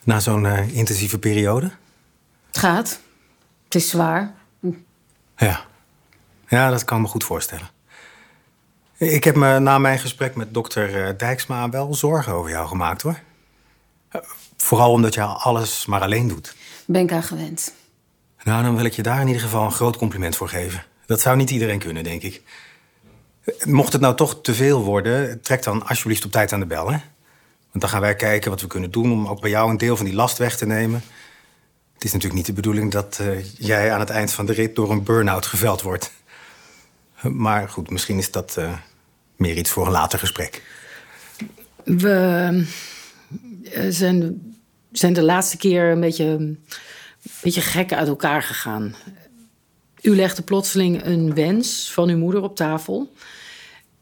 Na 0.03 0.19
zo'n 0.19 0.45
eh, 0.45 0.75
intensieve 0.75 1.19
periode? 1.19 1.71
Het 2.47 2.57
gaat. 2.57 2.99
Het 3.63 3.75
is 3.75 3.89
zwaar. 3.89 4.33
Ja. 5.37 5.65
Ja, 6.47 6.69
dat 6.69 6.83
kan 6.83 7.01
me 7.01 7.07
goed 7.07 7.23
voorstellen. 7.23 7.69
Ik 8.97 9.23
heb 9.23 9.35
me 9.35 9.59
na 9.59 9.77
mijn 9.77 9.99
gesprek 9.99 10.35
met 10.35 10.53
dokter 10.53 11.07
eh, 11.07 11.17
Dijksma 11.17 11.69
wel 11.69 11.93
zorgen 11.93 12.33
over 12.33 12.49
jou 12.49 12.67
gemaakt, 12.67 13.01
hoor. 13.01 13.19
Vooral 14.57 14.91
omdat 14.91 15.13
je 15.13 15.21
alles 15.21 15.85
maar 15.85 16.01
alleen 16.01 16.27
doet. 16.27 16.55
Ben 16.85 17.01
ik 17.01 17.11
aan 17.11 17.23
gewend. 17.23 17.73
Nou, 18.43 18.63
dan 18.63 18.75
wil 18.75 18.85
ik 18.85 18.93
je 18.93 19.03
daar 19.03 19.21
in 19.21 19.27
ieder 19.27 19.41
geval 19.41 19.65
een 19.65 19.71
groot 19.71 19.97
compliment 19.97 20.35
voor 20.35 20.49
geven. 20.49 20.83
Dat 21.05 21.21
zou 21.21 21.37
niet 21.37 21.49
iedereen 21.49 21.79
kunnen, 21.79 22.03
denk 22.03 22.21
ik. 22.21 22.41
Mocht 23.63 23.93
het 23.93 24.01
nou 24.01 24.15
toch 24.15 24.41
te 24.41 24.53
veel 24.53 24.83
worden, 24.83 25.41
trek 25.41 25.63
dan 25.63 25.87
alsjeblieft 25.87 26.25
op 26.25 26.31
tijd 26.31 26.53
aan 26.53 26.59
de 26.59 26.65
bel, 26.65 26.91
hè? 26.91 26.97
Want 27.71 27.81
dan 27.81 27.89
gaan 27.89 28.01
wij 28.01 28.15
kijken 28.15 28.49
wat 28.49 28.61
we 28.61 28.67
kunnen 28.67 28.91
doen 28.91 29.11
om 29.11 29.27
ook 29.27 29.41
bij 29.41 29.49
jou 29.49 29.69
een 29.69 29.77
deel 29.77 29.97
van 29.97 30.05
die 30.05 30.15
last 30.15 30.37
weg 30.37 30.57
te 30.57 30.65
nemen. 30.65 31.03
Het 31.93 32.03
is 32.03 32.11
natuurlijk 32.11 32.33
niet 32.33 32.45
de 32.45 32.53
bedoeling 32.53 32.91
dat 32.91 33.19
eh, 33.21 33.53
jij 33.57 33.91
aan 33.91 33.99
het 33.99 34.09
eind 34.09 34.31
van 34.31 34.45
de 34.45 34.53
rit 34.53 34.75
door 34.75 34.91
een 34.91 35.03
burn-out 35.03 35.45
geveld 35.45 35.81
wordt. 35.81 36.11
Maar 37.21 37.69
goed, 37.69 37.89
misschien 37.89 38.17
is 38.17 38.31
dat 38.31 38.57
eh, 38.57 38.73
meer 39.35 39.57
iets 39.57 39.71
voor 39.71 39.85
een 39.85 39.91
later 39.91 40.19
gesprek. 40.19 40.61
We 41.83 42.65
zijn, 43.89 44.41
zijn 44.91 45.13
de 45.13 45.23
laatste 45.23 45.57
keer 45.57 45.91
een 45.91 45.99
beetje, 45.99 46.23
een 46.23 46.65
beetje 47.43 47.61
gek 47.61 47.93
uit 47.93 48.07
elkaar 48.07 48.43
gegaan. 48.43 48.95
U 50.01 50.15
legde 50.15 50.41
plotseling 50.41 51.05
een 51.05 51.33
wens 51.33 51.91
van 51.91 52.09
uw 52.09 52.17
moeder 52.17 52.41
op 52.41 52.55
tafel. 52.55 53.11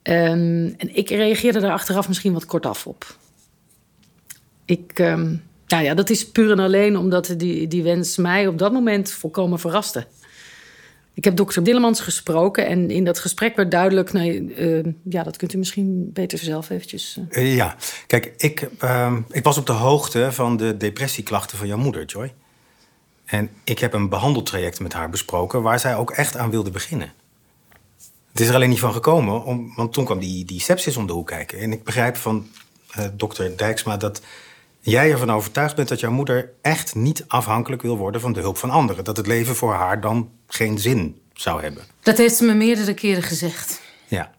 Ehm, 0.02 0.72
en 0.78 0.96
ik 0.96 1.10
reageerde 1.10 1.60
daar 1.60 1.72
achteraf 1.72 2.08
misschien 2.08 2.34
wat 2.34 2.46
kortaf 2.46 2.88
op. 2.88 3.18
Ik, 4.66 4.92
ehm, 4.94 5.36
nou 5.68 5.84
ja, 5.84 5.94
dat 5.94 6.10
is 6.10 6.32
puur 6.32 6.52
en 6.52 6.60
alleen 6.60 6.98
omdat 6.98 7.34
die, 7.38 7.68
die 7.68 7.84
wens 7.84 8.18
mij 8.18 8.48
op 8.48 8.58
dat 8.58 8.74
moment 8.74 9.12
volkomen 9.12 9.60
verraste. 9.60 10.08
Ik 11.14 11.24
heb 11.24 11.36
dokter 11.36 11.64
Dillemans 11.64 12.00
gesproken 12.00 12.68
en 12.68 12.90
in 12.90 13.04
dat 13.04 13.20
gesprek 13.20 13.56
werd 13.56 13.72
duidelijk... 13.72 14.14
Nee, 14.14 14.54
eh, 14.54 14.94
ja, 15.04 15.24
dat 15.24 15.38
kunt 15.38 15.54
u 15.54 15.58
misschien 15.58 16.10
beter 16.14 16.38
zelf 16.38 16.70
eventjes... 16.70 17.20
eh. 17.30 17.42
Eh, 17.42 17.56
ja, 17.56 17.76
kijk, 18.08 18.34
ik, 18.38 18.70
ehm, 18.80 19.22
ik 19.32 19.44
was 19.44 19.58
op 19.58 19.66
de 19.66 19.72
hoogte 19.72 20.32
van 20.32 20.58
de 20.58 20.78
depressieklachten 20.78 21.58
van 21.58 21.68
jouw 21.68 21.78
moeder, 21.78 22.06
Joy. 22.06 22.34
En 23.26 23.50
ik 23.64 23.80
heb 23.80 23.94
een 23.94 24.10
behandeltraject 24.10 24.80
met 24.80 24.94
haar 24.94 25.10
besproken... 25.10 25.62
waar 25.62 25.80
zij 25.80 25.96
ook 25.96 26.12
echt 26.12 26.38
aan 26.38 26.50
wilde 26.50 26.72
beginnen. 26.72 27.14
Het 28.32 28.42
is 28.42 28.48
er 28.48 28.56
alleen 28.56 28.70
niet 28.70 28.80
van 28.80 28.94
gekomen, 28.94 29.44
om, 29.44 29.74
want 29.76 29.94
toen 29.94 30.06
kwam 30.06 30.20
die, 30.20 30.46
die 30.46 30.62
sepsis 30.62 30.98
om 30.98 31.08
de 31.08 31.14
hoek 31.14 31.28
kijken. 31.28 31.60
En 31.60 31.72
ik 31.72 31.84
begrijp 31.84 32.16
van 32.16 32.48
dokter 33.14 33.58
Dijksma 33.58 33.98
dat 33.98 34.22
jij 34.84 35.12
ervan 35.12 35.32
overtuigd 35.32 35.76
bent... 35.76 35.88
dat 35.88 36.00
jouw 36.00 36.12
moeder 36.12 36.50
echt 36.62 36.96
niet 36.96 37.24
afhankelijk 37.28 37.82
wil 37.82 37.98
worden 37.98 38.22
van 38.22 38.34
de 38.34 38.40
hulp 38.40 38.58
van 38.58 38.70
anderen. 38.70 39.04
Dat 39.04 39.18
het 39.18 39.28
leven 39.28 39.56
voor 39.56 39.74
haar 39.74 40.02
dan 40.02 40.32
geen 40.48 40.80
zin 40.80 41.22
zou 41.34 41.62
hebben. 41.62 41.84
Dat 42.02 42.18
heeft 42.18 42.36
ze 42.36 42.44
me 42.44 42.54
meerdere 42.54 42.94
keren 42.94 43.24
gezegd. 43.24 43.82
Ja. 44.08 44.32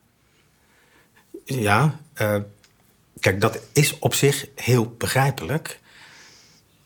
Ja, 1.45 2.01
eh, 2.15 2.37
kijk, 3.21 3.41
dat 3.41 3.59
is 3.73 3.99
op 3.99 4.15
zich 4.15 4.47
heel 4.55 4.95
begrijpelijk. 4.99 5.81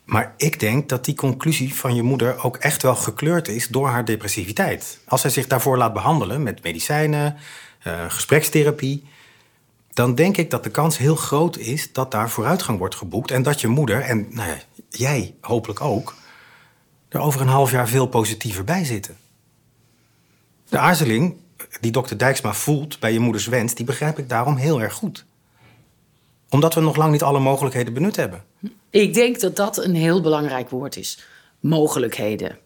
Maar 0.05 0.35
ik 0.37 0.61
denk 0.61 0.89
dat 0.89 1.05
die 1.05 1.15
conclusie 1.15 1.75
van 1.75 1.95
je 1.95 2.03
moeder 2.03 2.45
ook 2.45 2.57
echt 2.57 2.83
wel 2.83 2.95
gekleurd 2.95 3.49
is 3.49 3.69
door 3.69 3.89
haar 3.89 4.05
depressiviteit. 4.05 4.99
Als 5.05 5.21
zij 5.21 5.31
zich 5.31 5.47
daarvoor 5.47 5.77
laat 5.77 5.93
behandelen 5.93 6.43
met 6.43 6.63
medicijnen, 6.63 7.37
eh, 7.83 8.05
gesprekstherapie, 8.09 9.05
dan 9.99 10.15
denk 10.15 10.37
ik 10.37 10.51
dat 10.51 10.65
de 10.65 10.71
kans 10.71 10.99
heel 10.99 11.17
groot 11.17 11.57
is 11.57 11.93
dat 11.93 12.11
daar 12.11 12.31
vooruitgang 12.31 12.79
wordt 12.79 12.95
geboekt 12.95 13.31
en 13.31 13.43
dat 13.43 13.61
je 13.61 13.69
moeder 13.69 14.01
en 14.01 14.27
nou 14.31 14.49
ja, 14.49 14.59
jij 14.89 15.35
hopelijk 15.41 15.81
ook 15.81 16.15
er 17.09 17.21
over 17.21 17.41
een 17.41 17.49
half 17.49 17.71
jaar 17.71 17.89
veel 17.89 18.07
positiever 18.07 18.65
bij 18.65 18.85
zitten. 18.85 19.17
De 20.69 20.79
aarzeling 20.79 21.37
die 21.81 21.91
dokter 21.91 22.19
Dijksma 22.19 22.55
voelt 22.55 23.01
bij 23.01 23.13
je 23.13 23.19
moeders 23.19 23.47
wens, 23.47 23.75
die 23.75 23.85
begrijp 23.85 24.19
ik 24.19 24.29
daarom 24.29 24.57
heel 24.57 24.81
erg 24.81 24.95
goed. 24.95 25.25
Omdat 26.49 26.75
we 26.75 26.81
nog 26.81 26.97
lang 26.97 27.13
niet 27.13 27.23
alle 27.23 27.41
mogelijkheden 27.41 27.95
benut 27.95 28.17
hebben. 28.17 28.45
Ik 28.91 29.15
denk 29.15 29.41
dat 29.41 29.57
dat 29.57 29.85
een 29.85 29.95
heel 29.95 30.21
belangrijk 30.21 30.71
woord 30.71 30.97
is. 30.97 31.25
Mogelijkheden. 31.61 32.59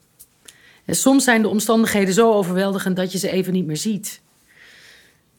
En 0.85 0.97
soms 0.97 1.25
zijn 1.25 1.43
de 1.43 1.49
omstandigheden 1.49 2.15
zo 2.15 2.33
overweldigend 2.33 2.97
dat 2.97 3.13
je 3.13 3.19
ze 3.19 3.31
even 3.31 3.53
niet 3.53 3.67
meer 3.67 3.77
ziet. 3.77 4.22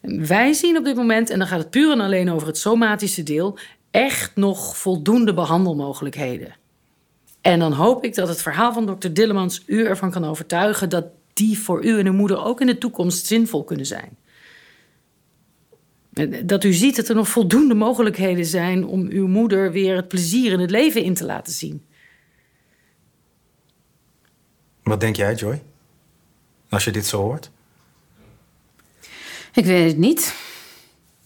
Wij 0.03 0.53
zien 0.53 0.77
op 0.77 0.83
dit 0.83 0.95
moment, 0.95 1.29
en 1.29 1.39
dan 1.39 1.47
gaat 1.47 1.59
het 1.59 1.69
puur 1.69 1.91
en 1.91 1.99
alleen 1.99 2.31
over 2.31 2.47
het 2.47 2.57
somatische 2.57 3.23
deel, 3.23 3.57
echt 3.91 4.35
nog 4.35 4.77
voldoende 4.77 5.33
behandelmogelijkheden. 5.33 6.55
En 7.41 7.59
dan 7.59 7.71
hoop 7.71 8.03
ik 8.03 8.15
dat 8.15 8.27
het 8.27 8.41
verhaal 8.41 8.73
van 8.73 8.85
dokter 8.85 9.13
Dillemans 9.13 9.63
u 9.65 9.85
ervan 9.85 10.11
kan 10.11 10.25
overtuigen 10.25 10.89
dat 10.89 11.05
die 11.33 11.59
voor 11.59 11.85
u 11.85 11.99
en 11.99 12.05
uw 12.05 12.13
moeder 12.13 12.43
ook 12.43 12.61
in 12.61 12.67
de 12.67 12.77
toekomst 12.77 13.25
zinvol 13.25 13.63
kunnen 13.63 13.85
zijn. 13.85 14.17
Dat 16.45 16.63
u 16.63 16.73
ziet 16.73 16.95
dat 16.95 17.09
er 17.09 17.15
nog 17.15 17.27
voldoende 17.27 17.73
mogelijkheden 17.73 18.45
zijn 18.45 18.85
om 18.85 19.07
uw 19.09 19.27
moeder 19.27 19.71
weer 19.71 19.95
het 19.95 20.07
plezier 20.07 20.51
in 20.51 20.59
het 20.59 20.71
leven 20.71 21.03
in 21.03 21.13
te 21.13 21.25
laten 21.25 21.53
zien. 21.53 21.83
Wat 24.83 24.99
denk 24.99 25.15
jij, 25.15 25.35
Joy? 25.35 25.61
Als 26.69 26.83
je 26.83 26.91
dit 26.91 27.05
zo 27.05 27.21
hoort? 27.21 27.51
Ik 29.53 29.65
weet 29.65 29.87
het 29.87 29.97
niet. 29.97 30.35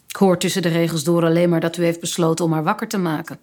Ik 0.08 0.16
hoor 0.16 0.38
tussen 0.38 0.62
de 0.62 0.70
regels 0.70 1.04
door 1.04 1.24
alleen 1.24 1.50
maar 1.50 1.60
dat 1.60 1.78
u 1.78 1.84
heeft 1.84 2.00
besloten 2.00 2.46
om 2.46 2.54
haar 2.54 2.64
wakker 2.64 2.88
te 2.88 2.98
maken. 2.98 3.40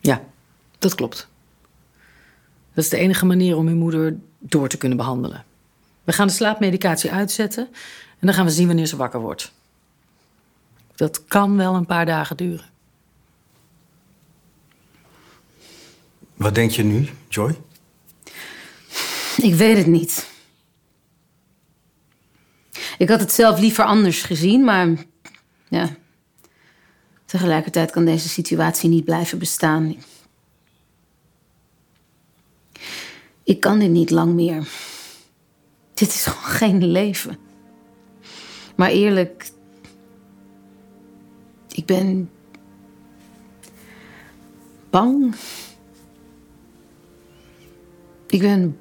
Ja, 0.00 0.24
dat 0.78 0.94
klopt. 0.94 1.28
Dat 2.74 2.84
is 2.84 2.90
de 2.90 2.96
enige 2.96 3.26
manier 3.26 3.56
om 3.56 3.66
uw 3.66 3.76
moeder 3.76 4.16
door 4.38 4.68
te 4.68 4.76
kunnen 4.76 4.98
behandelen. 4.98 5.44
We 6.04 6.12
gaan 6.12 6.26
de 6.26 6.32
slaapmedicatie 6.32 7.10
uitzetten 7.10 7.68
en 8.18 8.26
dan 8.26 8.34
gaan 8.34 8.44
we 8.44 8.50
zien 8.50 8.66
wanneer 8.66 8.86
ze 8.86 8.96
wakker 8.96 9.20
wordt. 9.20 9.52
Dat 10.94 11.24
kan 11.24 11.56
wel 11.56 11.74
een 11.74 11.86
paar 11.86 12.06
dagen 12.06 12.36
duren. 12.36 12.70
Wat 16.34 16.54
denk 16.54 16.70
je 16.70 16.82
nu, 16.82 17.08
Joy? 17.28 17.58
Ik 19.36 19.54
weet 19.54 19.76
het 19.76 19.86
niet. 19.86 20.30
Ik 22.98 23.08
had 23.08 23.20
het 23.20 23.32
zelf 23.32 23.60
liever 23.60 23.84
anders 23.84 24.22
gezien, 24.22 24.64
maar 24.64 24.88
ja. 25.68 25.88
Tegelijkertijd 27.24 27.90
kan 27.90 28.04
deze 28.04 28.28
situatie 28.28 28.88
niet 28.88 29.04
blijven 29.04 29.38
bestaan. 29.38 29.96
Ik 33.42 33.60
kan 33.60 33.78
dit 33.78 33.90
niet 33.90 34.10
lang 34.10 34.34
meer. 34.34 34.68
Dit 35.94 36.08
is 36.08 36.24
gewoon 36.26 36.52
geen 36.52 36.86
leven. 36.86 37.38
Maar 38.76 38.90
eerlijk, 38.90 39.50
ik 41.68 41.86
ben 41.86 42.30
bang. 44.90 45.34
Ik 48.26 48.40
ben 48.40 48.76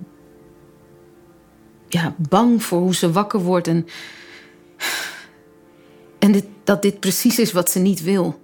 ja, 1.94 2.16
bang 2.18 2.64
voor 2.64 2.80
hoe 2.80 2.96
ze 2.96 3.12
wakker 3.12 3.40
wordt 3.40 3.68
en, 3.68 3.88
en 6.20 6.32
dit, 6.32 6.46
dat 6.64 6.82
dit 6.82 7.00
precies 7.00 7.40
is 7.40 7.52
wat 7.52 7.70
ze 7.70 7.80
niet 7.80 8.04
wil. 8.04 8.40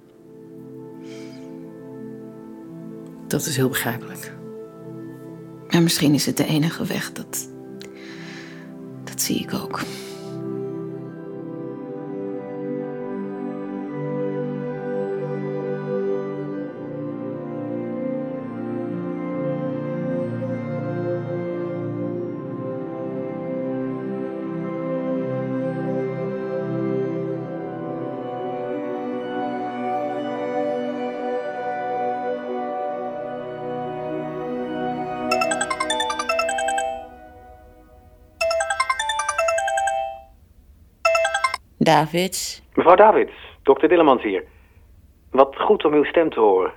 Dat 3.26 3.46
is 3.46 3.56
heel 3.56 3.68
begrijpelijk. 3.68 4.32
Maar 5.70 5.82
misschien 5.82 6.14
is 6.14 6.26
het 6.26 6.36
de 6.36 6.46
enige 6.46 6.84
weg. 6.84 7.12
Dat, 7.12 7.48
dat 9.04 9.20
zie 9.22 9.38
ik 9.40 9.54
ook. 9.54 9.80
Davids. 41.88 42.62
Mevrouw 42.74 42.96
Davids, 42.96 43.32
dokter 43.62 43.88
Dillemans 43.88 44.22
hier. 44.22 44.44
Wat 45.30 45.56
goed 45.56 45.84
om 45.84 45.92
uw 45.92 46.04
stem 46.04 46.30
te 46.30 46.40
horen. 46.40 46.72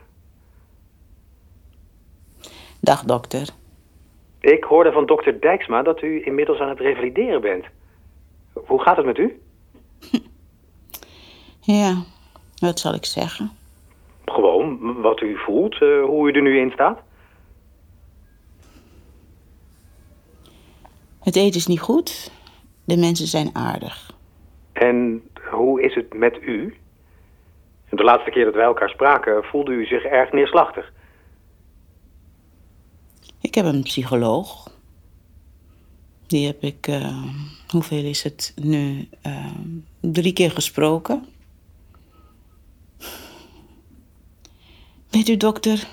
Dag 2.79 3.03
dokter. 3.03 3.49
Ik 4.39 4.63
hoorde 4.63 4.91
van 4.91 5.05
dokter 5.05 5.41
Dijksma 5.41 5.81
dat 5.81 6.01
u 6.01 6.25
inmiddels 6.25 6.59
aan 6.59 6.69
het 6.69 6.79
revalideren 6.79 7.41
bent. 7.41 7.65
Hoe 8.53 8.81
gaat 8.81 8.97
het 8.97 9.05
met 9.05 9.17
u? 9.17 9.41
Ja, 11.63 12.03
wat 12.59 12.79
zal 12.79 12.93
ik 12.93 13.05
zeggen? 13.05 13.51
Gewoon, 14.25 15.01
wat 15.01 15.21
u 15.21 15.37
voelt, 15.37 15.73
eh, 15.73 16.03
hoe 16.03 16.29
u 16.29 16.33
er 16.33 16.41
nu 16.41 16.59
in 16.59 16.71
staat. 16.71 16.99
Het 21.19 21.35
eten 21.35 21.59
is 21.59 21.67
niet 21.67 21.79
goed. 21.79 22.31
De 22.83 22.97
mensen 22.97 23.27
zijn 23.27 23.49
aardig. 23.53 24.19
En 24.87 25.29
hoe 25.49 25.81
is 25.81 25.95
het 25.95 26.13
met 26.13 26.37
u? 26.41 26.75
De 27.89 28.03
laatste 28.03 28.31
keer 28.31 28.45
dat 28.45 28.53
wij 28.53 28.63
elkaar 28.63 28.89
spraken 28.89 29.43
voelde 29.43 29.71
u 29.71 29.85
zich 29.85 30.03
erg 30.03 30.31
neerslachtig. 30.31 30.91
Ik 33.41 33.55
heb 33.55 33.65
een 33.65 33.83
psycholoog. 33.83 34.69
Die 36.27 36.45
heb 36.45 36.63
ik, 36.63 36.87
uh, 36.87 37.25
hoeveel 37.67 38.03
is 38.03 38.23
het 38.23 38.53
nu? 38.55 39.07
Uh, 39.27 39.45
drie 39.99 40.33
keer 40.33 40.51
gesproken. 40.51 41.25
Weet 45.09 45.27
u, 45.27 45.37
dokter, 45.37 45.87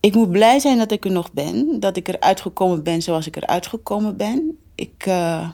ik 0.00 0.14
moet 0.14 0.30
blij 0.30 0.58
zijn 0.58 0.78
dat 0.78 0.92
ik 0.92 1.04
er 1.04 1.12
nog 1.12 1.32
ben. 1.32 1.80
Dat 1.80 1.96
ik 1.96 2.08
eruit 2.08 2.40
gekomen 2.40 2.82
ben 2.82 3.02
zoals 3.02 3.26
ik 3.26 3.36
eruit 3.36 3.66
gekomen 3.66 4.16
ben. 4.16 4.58
Ik, 4.74 5.06
uh, 5.06 5.50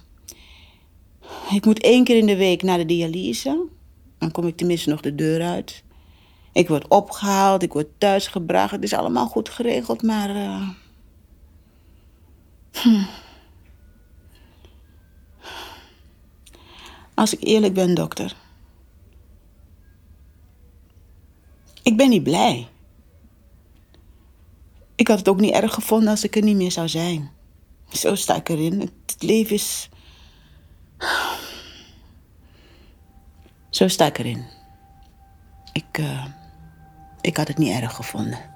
ik 1.50 1.64
moet 1.64 1.80
één 1.80 2.04
keer 2.04 2.16
in 2.16 2.26
de 2.26 2.36
week 2.36 2.62
naar 2.62 2.78
de 2.78 2.86
dialyse. 2.86 3.66
Dan 4.18 4.30
kom 4.30 4.46
ik 4.46 4.56
tenminste 4.56 4.90
nog 4.90 5.00
de 5.00 5.14
deur 5.14 5.42
uit. 5.42 5.82
Ik 6.52 6.68
word 6.68 6.88
opgehaald, 6.88 7.62
ik 7.62 7.72
word 7.72 7.88
thuisgebracht. 7.98 8.70
Het 8.70 8.82
is 8.82 8.92
allemaal 8.92 9.26
goed 9.26 9.48
geregeld, 9.48 10.02
maar. 10.02 10.36
Uh... 10.36 10.68
Hm. 12.72 13.02
Als 17.14 17.34
ik 17.34 17.42
eerlijk 17.42 17.74
ben, 17.74 17.94
dokter. 17.94 18.36
Ik 21.82 21.96
ben 21.96 22.08
niet 22.08 22.22
blij. 22.22 22.68
Ik 24.94 25.08
had 25.08 25.18
het 25.18 25.28
ook 25.28 25.40
niet 25.40 25.54
erg 25.54 25.74
gevonden 25.74 26.08
als 26.08 26.24
ik 26.24 26.36
er 26.36 26.42
niet 26.42 26.56
meer 26.56 26.72
zou 26.72 26.88
zijn. 26.88 27.30
Zo 27.92 28.14
sta 28.14 28.36
ik 28.36 28.48
erin. 28.48 28.80
Het 28.80 29.22
leven 29.22 29.54
is. 29.54 29.88
Zo 33.70 33.88
sta 33.88 34.06
ik 34.06 34.18
erin. 34.18 34.44
Ik, 35.72 35.98
uh, 35.98 36.24
ik 37.20 37.36
had 37.36 37.48
het 37.48 37.58
niet 37.58 37.80
erg 37.80 37.94
gevonden. 37.94 38.51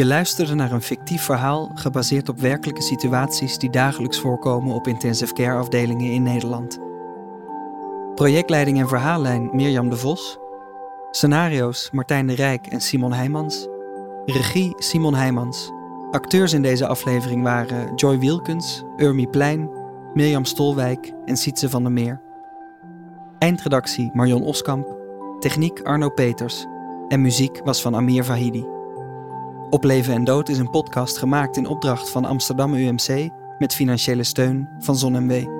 Je 0.00 0.06
luisterde 0.06 0.54
naar 0.54 0.72
een 0.72 0.82
fictief 0.82 1.22
verhaal 1.22 1.70
gebaseerd 1.74 2.28
op 2.28 2.40
werkelijke 2.40 2.82
situaties 2.82 3.58
die 3.58 3.70
dagelijks 3.70 4.20
voorkomen 4.20 4.74
op 4.74 4.86
intensive 4.86 5.32
care 5.32 5.58
afdelingen 5.58 6.12
in 6.12 6.22
Nederland. 6.22 6.78
Projectleiding 8.14 8.78
en 8.78 8.88
verhaallijn 8.88 9.50
Mirjam 9.52 9.90
de 9.90 9.96
Vos. 9.96 10.38
Scenario's 11.10 11.90
Martijn 11.92 12.26
de 12.26 12.34
Rijk 12.34 12.66
en 12.66 12.80
Simon 12.80 13.12
Heijmans. 13.12 13.68
Regie 14.24 14.74
Simon 14.76 15.14
Heijmans. 15.14 15.70
Acteurs 16.10 16.52
in 16.52 16.62
deze 16.62 16.86
aflevering 16.86 17.42
waren 17.42 17.94
Joy 17.94 18.18
Wilkens, 18.18 18.84
Urmi 18.96 19.26
Plein, 19.26 19.70
Mirjam 20.14 20.44
Stolwijk 20.44 21.12
en 21.24 21.36
Sietse 21.36 21.68
van 21.70 21.82
der 21.82 21.92
Meer. 21.92 22.20
Eindredactie 23.38 24.10
Marion 24.12 24.42
Oskamp. 24.42 24.98
Techniek 25.38 25.82
Arno 25.82 26.08
Peters. 26.08 26.66
En 27.08 27.20
muziek 27.20 27.60
was 27.64 27.82
van 27.82 27.94
Amir 27.94 28.24
Vahidi. 28.24 28.79
Op 29.70 29.84
Leven 29.84 30.14
en 30.14 30.24
Dood 30.24 30.48
is 30.48 30.58
een 30.58 30.70
podcast 30.70 31.18
gemaakt 31.18 31.56
in 31.56 31.66
opdracht 31.66 32.10
van 32.10 32.24
Amsterdam 32.24 32.74
UMC 32.74 33.30
met 33.58 33.74
financiële 33.74 34.24
steun 34.24 34.68
van 34.78 34.96
ZonMW. 34.96 35.59